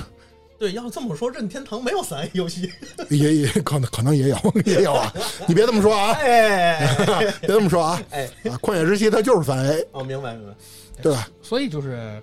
[0.59, 0.74] 对？
[0.74, 2.72] 要这么说，任天堂没有三 A 游戏，
[3.09, 5.11] 也也可能可能也有也有啊？
[5.47, 6.11] 你别这么说啊！
[6.22, 6.88] 哎
[7.41, 7.99] 别这么说啊！
[8.11, 10.55] 哎，啊，旷野之息它就是三 A，哦，明白明白，
[11.01, 11.28] 对吧？
[11.41, 12.22] 所以就是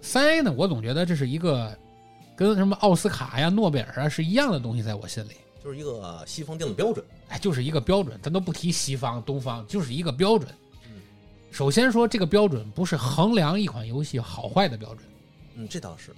[0.00, 1.76] 三 A 呢，我总觉得这是一个
[2.36, 5.32] 跟什么奥斯卡呀、诺贝尔啊是一样的东西，在我心里，
[5.64, 7.04] 就是一个西方定的标准。
[7.30, 10.56] 哎，就是一个标准，咱都不提西方、东方，就是一个标准嗯。
[11.52, 15.06] 首先说，这个标准不是衡量一款游戏好坏的标准，
[15.54, 16.10] 嗯，这倒是，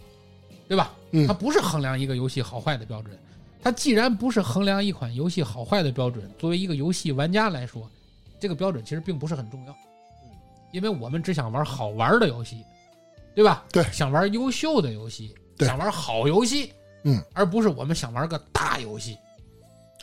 [0.69, 0.93] 对吧？
[1.11, 3.19] 嗯它不是衡量一个游戏好坏的标准。
[3.61, 7.91] 它既然不是衡量一款游戏好坏的标准，作为一个游戏玩家来说，
[8.39, 9.73] 这个标准其实并不是很重要。
[9.73, 10.31] 嗯，
[10.71, 12.65] 因为我们只想玩好玩的游戏，
[13.35, 13.65] 对吧？
[13.73, 16.73] 对想玩优秀的游戏，对想玩好游戏，
[17.03, 19.19] 嗯，而不是我们想玩个大游戏，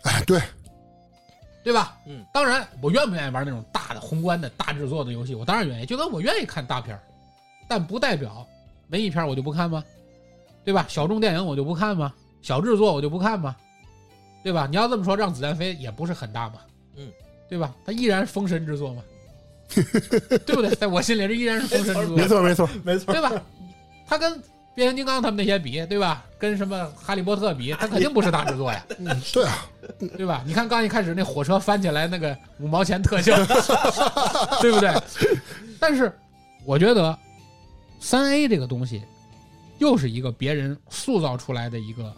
[0.04, 0.42] 哎，对，
[1.64, 1.98] 对吧？
[2.08, 7.02] 嗯，当然，我愿不愿意玩那种大的宏观的大制作的游戏，我当然愿意，就跟我愿意看大片儿，
[7.68, 8.48] 但不代表
[8.90, 9.84] 文艺片我就不看吗？
[10.64, 10.86] 对吧？
[10.88, 12.14] 小众电影我就不看吗？
[12.42, 13.56] 小制作我就不看吗？
[14.44, 14.68] 对吧？
[14.70, 16.56] 你要这么说，让子弹飞也不是很大嘛，
[16.96, 17.12] 嗯，
[17.50, 17.74] 对吧？
[17.86, 19.04] 它依然是封神之作嘛，
[19.70, 20.70] 对不对？
[20.76, 23.32] 在我心里，这依然是封神之作，没错没错，没错，对吧？
[24.08, 24.42] 它跟
[24.74, 26.26] 变形金刚他们那些比，对吧？
[26.40, 29.66] 跟什么哈利波特比，他肯定不是大制作呀，嗯对啊，
[30.18, 30.44] 对吧？
[30.46, 33.36] 你看刚一开始那火车翻起来那个五毛钱特效，
[34.62, 34.92] 对不对？
[35.80, 36.12] 但是
[36.66, 37.18] 我觉得
[38.00, 39.04] 三 A 这个东西
[39.78, 42.12] 又是一个别人塑造出来的一个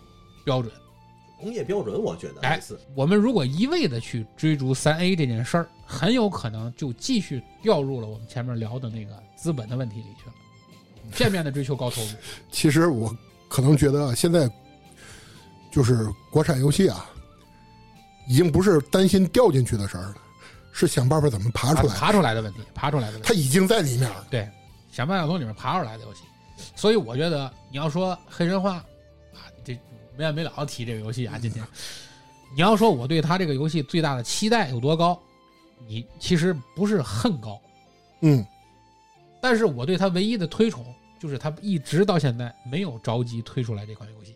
[0.46, 0.72] 标准。
[1.40, 2.58] 工业标准，我觉得哎，
[2.96, 10.34] 我们如果一味的去追逐三 A 这件事儿，很有可能就继续掉入了我们前面聊的那个资本的问题里去了，
[11.12, 12.08] 片面的追求高投入。
[12.52, 13.16] 其实我
[13.50, 14.50] 可能觉得啊现在
[15.72, 17.10] 就是国产游戏啊，
[18.28, 20.16] 已经不是担心掉进去的事儿了，
[20.72, 21.96] 是想办法怎么爬出来。
[21.96, 23.28] 爬出来的问题，爬出来的问题。
[23.28, 24.26] 它已经在里面了。
[24.30, 24.50] 对，
[24.92, 26.22] 想办法从里面爬出来的游戏。
[26.76, 28.76] 所以我觉得你要说黑神话
[29.34, 29.78] 啊，这
[30.16, 31.66] 没完没了的提这个游戏啊，今天
[32.56, 35.20] 你要说我对他这个游戏最大的期待有多高，
[35.88, 37.60] 你其实不是恨高，
[38.22, 38.46] 嗯，
[39.44, 40.86] 但是我对他唯一的推崇
[41.20, 44.34] 就是他一直到现在没有着急推出来这款游戏，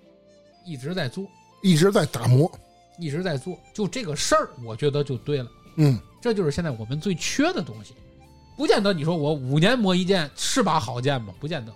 [0.66, 1.26] 一直在做，
[1.64, 2.52] 一直在打磨。
[3.00, 5.48] 一直在做，就这个事儿，我觉得就对了。
[5.76, 7.94] 嗯，这就是现在我们最缺的东西。
[8.58, 11.34] 不见得你说我五年磨一剑是把好剑吗？
[11.40, 11.72] 不见得。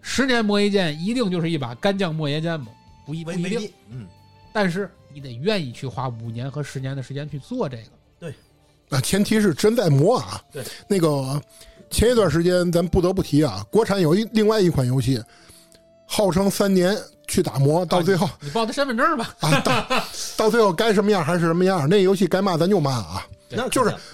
[0.00, 2.68] 十年磨一剑一定就是一把干将莫邪剑吗？
[3.04, 3.72] 不一不一定。
[3.90, 4.06] 嗯，
[4.52, 7.90] 但是你得愿意去花五年和十年的时间去做这个。
[8.20, 8.32] 对
[8.88, 10.40] 啊，前提是真在磨啊。
[10.52, 11.42] 对，那个
[11.92, 15.22] 前一段时间咱不得不提啊，国产有一另外一款游戏，
[16.06, 16.96] 号称三年
[17.28, 19.34] 去打磨，到最后你报他身份证吧。
[19.40, 20.04] 啊，到
[20.36, 21.88] 到最后该什么样还是什么样。
[21.88, 23.26] 那游戏该骂咱就骂啊。
[23.50, 24.04] 那就是肯定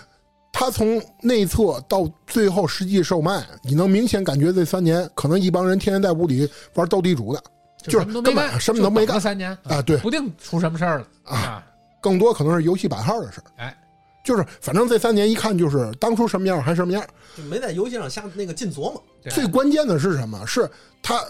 [0.53, 7.41] 它从内测到最后实际售卖，你能明显感觉这三年可能一帮人天天在屋里玩斗地主的，
[7.85, 11.65] 就是什么都没根本干，什么都没干三年啊对不定出什么事儿了啊。
[12.01, 13.45] 更多可能是游戏版号的事儿。
[13.57, 13.77] 哎，
[14.25, 17.05] 就是反正这三年一看就是当初什么样还什么样。
[17.37, 20.45] 就没在游戏上瞎那个尽琢磨，最关键的是什么？
[20.47, 20.69] 是
[21.03, 21.23] 他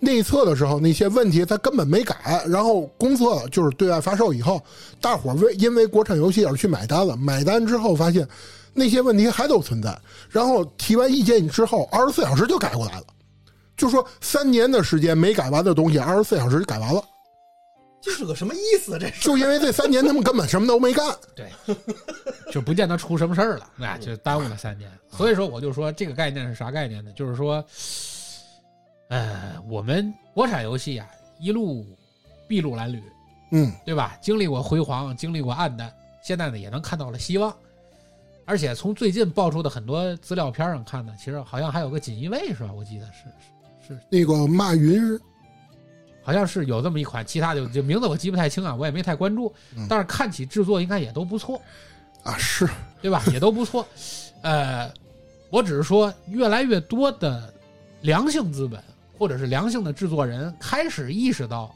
[0.00, 4.60] 内测的时候那些问题他根本没改，然后公测就是对外发售以后，
[5.00, 8.26] 大伙儿为因为国产游戏而去买单了，买单之后发现
[8.72, 9.96] 那些问题还都存在，
[10.30, 13.06] 然后提完意见之后，二十四小时就改过来了。
[13.76, 17.02] 就说三年的时间没改完的东西，二十四小时就改完了，
[18.02, 18.98] 这是个什么意思？
[18.98, 21.06] 这是就因为这三年他们根本什么都没干。
[21.36, 21.48] 对，
[22.50, 24.90] 就不见得出什么事儿了，那就耽误了三年。
[25.10, 27.12] 所以说，我就说这个概念是啥概念呢？
[27.12, 27.64] 就是说，
[29.08, 31.08] 呃，我们国产游戏啊，
[31.38, 31.86] 一路
[32.48, 33.00] 筚路蓝缕，
[33.52, 34.18] 嗯，对吧？
[34.20, 37.54] 经历过辉煌，经历过暗淡，现在呢也能看到了希望。
[38.44, 42.72] 而且从最近爆出的很多资料片上看呢，其实好像还有个锦衣卫是吧？
[42.72, 43.22] 我记得是
[43.86, 45.00] 是是，那个马云
[46.22, 49.86] 好像是有这么一款，其他的就名字我记不太清啊，我也没太关注嗯。
[49.88, 51.60] 但是看起制作应该也都不错，
[52.22, 52.68] 啊，是
[53.00, 53.22] 对吧？
[53.32, 53.86] 也都不错。
[54.42, 54.92] 呃，
[55.50, 57.52] 我只是说，越来越多的
[58.00, 58.82] 良性资本
[59.18, 61.74] 或者是良性的制作人开始意识到，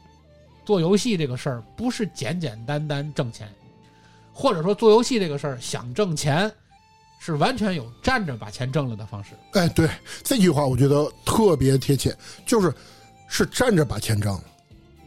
[0.65, 3.47] 做游戏这个事儿不是简简单单挣钱，
[4.33, 6.51] 或者说做游戏这个事儿想挣钱，
[7.19, 9.31] 是完全有站着把钱挣了的方式。
[9.53, 9.89] 哎，对
[10.23, 12.13] 这句话我觉得特别贴切，
[12.45, 12.73] 就是
[13.27, 14.43] 是站着把钱挣了。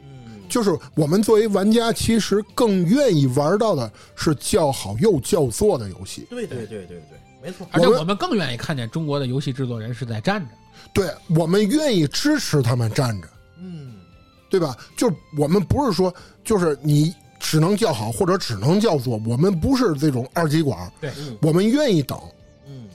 [0.03, 6.27] 嗯，就是我们作为玩家，其实更愿意玩到的是叫好又叫座的游戏。
[6.31, 7.67] 对对对对对，没错。
[7.71, 10.51] 而且我们更愿意看见中国的游戏制作人是在站着。
[10.93, 13.29] 对我们愿意支持他们站着，
[13.59, 13.95] 嗯，
[14.49, 14.77] 对吧？
[14.97, 22.19] 就是我们不是说，就是你只能叫好或者只能叫座，我们不是这种二极管，对嗯我们愿意等。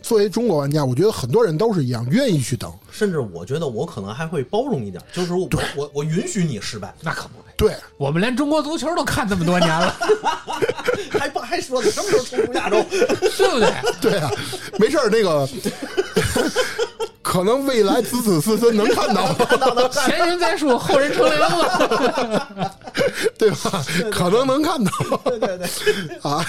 [0.06, 2.72] 嗯，作为中国玩家，我觉得很多人都是一样，愿意去等。
[2.91, 9.95] 甚至我觉得我可能还会包容一点，就是我我我允许你失败，那可不呗，对，我们连中国足球都看这么多年了，
[11.11, 12.84] 还不还说呢什么时候冲出亚洲？
[12.90, 13.73] 对不对？
[14.11, 14.30] 对啊，
[14.77, 15.48] 没事儿，那个
[17.22, 19.34] 可能未来子子孙孙能看到，
[19.90, 22.72] 前人栽树，后人乘凉了。
[23.38, 23.84] 对吧？
[24.11, 24.91] 可能能看到
[25.26, 25.68] 对对对，
[26.22, 26.45] 啊。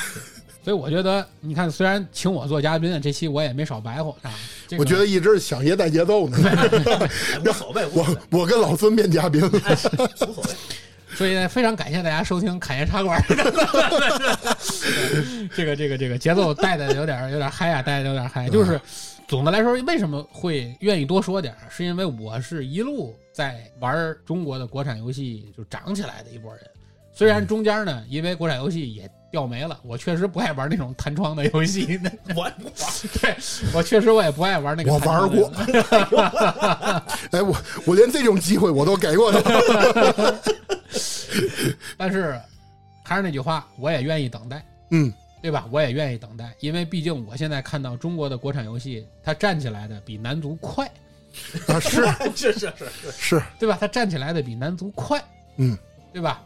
[0.66, 4.34] 所以我觉得，你看，虽然请我做嘉宾，这期我也没少白活啊。
[4.66, 6.36] 这个我觉得一直是响爷带节奏呢。
[6.42, 10.50] 哎无所谓，无所谓我，我跟老孙变嘉宾，哎无所谓。
[11.14, 13.22] 所以呢，非常感谢大家收听侃爷茶馆。
[15.54, 18.48] 这个这个这个节奏带的有点有点嗨啊，带的有点嗨。
[18.48, 18.80] 就是
[19.28, 21.70] 总的来说，为什么会愿意多说点儿？
[21.70, 26.62] 是因为我是一路在玩中国的国产游戏就长起来的一波人。
[27.16, 31.98] 虽然中间呢，因为国产游戏也掉没了，我确实不爱玩那种弹窗的游戏。
[32.36, 32.46] 我
[33.20, 33.34] 对
[33.72, 34.92] 我确实我也不爱玩那个。
[34.92, 35.50] 我玩过。
[37.32, 37.56] 哎，我
[37.86, 39.40] 我连这种机会我都给过他。
[41.96, 42.38] 但是
[43.02, 44.62] 还是那句话，我也愿意等待。
[44.90, 45.10] 嗯，
[45.40, 45.66] 对吧？
[45.70, 50.86] 我也愿意等待，因为毕竟我现在看到中国的国产游戏，它站起来的比男足快，
[51.68, 53.78] 啊，是是是是是，是，对吧？
[53.80, 55.18] 它站起来的比男足快，
[55.56, 55.78] 嗯，
[56.12, 56.44] 对吧？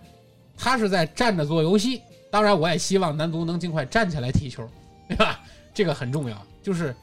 [0.61, 4.69] 他是在站着做游戏，当然我也希望男足能尽快站起来踢球，
[5.09, 5.41] 对吧？
[5.73, 6.47] 这个很重要。
[6.63, 6.95] 就是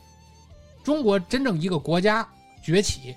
[0.84, 2.27] 中国真正一个国家
[2.63, 3.15] 崛起，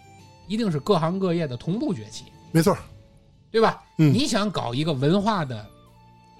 [0.48, 2.74] 一定是各行各业的同步崛起，没错。
[3.50, 3.82] 对吧？
[3.98, 5.66] 嗯你想搞一个文化的，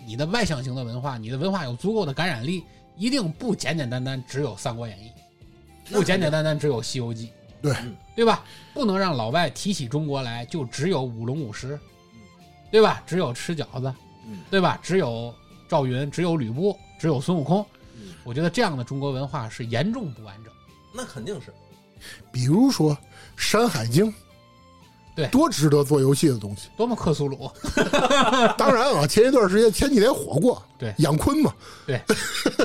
[0.06, 2.64] 你的外向型的文化，你的文化有足够的感染力，
[2.96, 5.10] 一定不简简单单只有《三国演义》，
[5.92, 7.26] 不简简单单只有《西游记》，
[7.60, 7.74] 对
[8.14, 8.44] 对吧？
[8.72, 11.78] 不能让老外提起中国来就只有舞龙舞狮，
[12.70, 13.02] 对吧？
[13.06, 13.92] 只有吃饺子，
[14.26, 14.78] 嗯对吧？
[14.82, 15.34] 只有
[15.68, 17.64] 赵云，只有吕布，只有孙悟空。
[17.96, 20.52] 嗯我觉得这样的中国文化是严重不完整。
[20.92, 21.52] 那肯定是。
[22.32, 22.94] 比如说
[23.36, 24.06] 《山海经》，
[25.14, 26.68] 对多值得做游戏的东西。
[26.76, 27.50] 多么克苏鲁，
[28.56, 31.52] 当然啊，前一段时间前几年火过，对养坤嘛，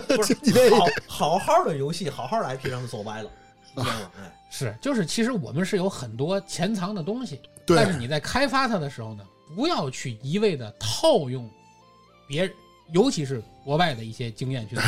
[0.08, 3.30] 不是前几天好好好的游戏，好好的 IP 让它做歪了，
[3.76, 4.12] 你知道吗？
[4.20, 9.24] 哎，是就是其实我们是有很多潜藏的东西，对但是你在开发它的时候呢，
[9.54, 11.50] 不要去一味的套用
[12.28, 12.54] 别人，
[12.92, 14.84] 尤其是国外的一些经验去做，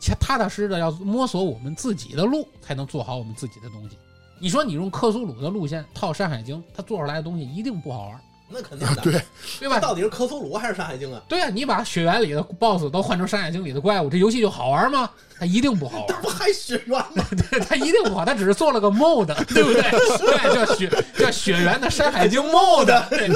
[0.00, 3.96] 切踏踏实实的要摸索我们自己的路，才能做好我们自己的东西。
[4.38, 8.20] 你说你用克苏鲁的路线套《山海经》，他做出来的东西一定不好玩，
[8.52, 9.02] 那肯定啊，的。
[9.02, 9.22] 对，
[9.60, 9.80] 对吧？
[9.80, 11.22] 到底是克苏鲁还是山海经啊？
[11.28, 15.10] 对啊，你把雪原里的 BOSS 都换成《山海经》里的怪物，这游戏就好玩吗？
[15.38, 16.14] 它一定不好玩这。
[16.22, 17.24] 不还雪原吗？
[17.50, 19.82] 对，它一定不好，它只是做了个 mod， 对不对？
[19.82, 23.08] 对，叫雪叫雪原的《山海经》mod。
[23.08, 23.28] 对，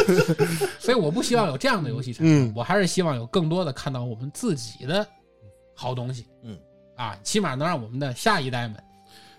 [0.79, 5.07] 所以我不希望有这样的游戏产生，嗯我还是希望有更多的看到我们自己的
[5.75, 6.27] 好东西。
[6.43, 6.57] 嗯，
[6.97, 8.77] 啊，起码能让我们的下一代们，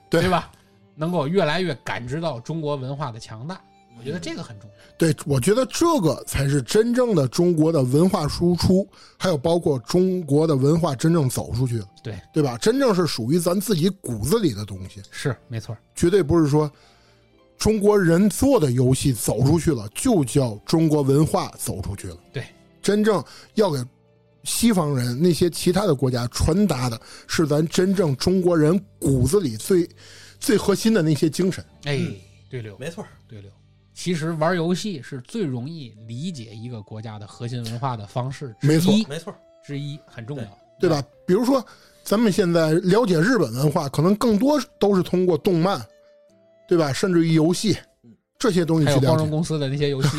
[0.10, 0.52] 对吧？
[1.00, 3.62] 能够越来越感知到中国文化的强大，
[4.00, 4.76] 我觉得这个很重要。
[4.98, 8.88] 对，我觉得这个才是真正的中国的文化输出，
[9.18, 12.58] 还有包括中国的文化真正走出去了，对，对吧？
[12.58, 15.78] 真正是属于咱自己骨子里的东西，是没错。
[15.96, 16.72] 绝对不是说
[17.58, 22.18] 中国人做的游戏走出去了，就叫中国文化走出去了。
[22.34, 22.44] 对，
[22.82, 23.84] 真正要给
[24.44, 29.88] 西方人那些其他的国家传达的是咱真正中国人骨子里最
[30.40, 31.64] 最核心的那些精神。
[31.84, 32.16] 哎嗯，
[32.50, 33.52] 对流，没错，对溜。
[33.98, 39.34] 其实玩游戏是最容易理解一个国家的核心文化的方式之没错一没错。
[39.66, 40.44] 之一，很重要，
[40.80, 41.04] 对吧？
[41.26, 41.66] 比如说，
[42.04, 45.84] 咱们现在了解日本文化，可能更多都是通过动漫，
[46.68, 46.94] 对吧？
[46.94, 47.76] 甚至于游戏，
[48.38, 49.16] 这些东西还有去了解。
[49.16, 50.10] 光荣公司的那些游戏，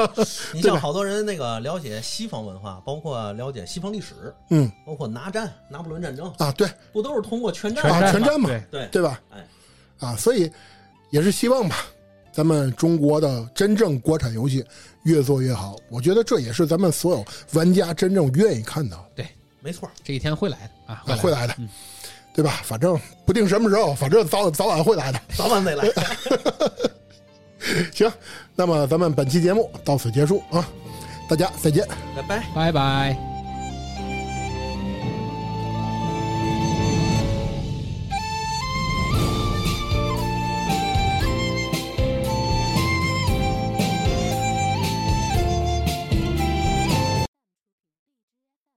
[0.54, 4.14] 你像好多人那个了解西方文化，包括了解西方历史，
[4.48, 9.20] 嗯包括拿战、拿破仑战争，啊，对不都是通过全战啊全战嘛对，对对吧？
[9.30, 9.46] 哎，
[9.98, 10.50] 啊，所以
[11.10, 11.76] 也是希望吧，
[12.36, 14.62] 咱们中国的真正国产游戏
[15.04, 15.74] 越做越好。
[15.88, 19.26] 我觉得这也是咱们所有玩家真正愿意看到对。
[19.60, 21.66] 没错，这一天会来的啊，啊，会来的，嗯
[22.34, 22.60] 对吧？
[22.62, 25.18] 反正不定什么时候，反正早早晚会来的。
[25.34, 25.88] 早晚得来。
[27.94, 28.12] 行，
[28.54, 30.68] 那么咱们本期节目到此结束啊，
[31.30, 31.88] 大家再见。
[32.14, 32.46] 拜拜。
[32.54, 33.35] 拜拜。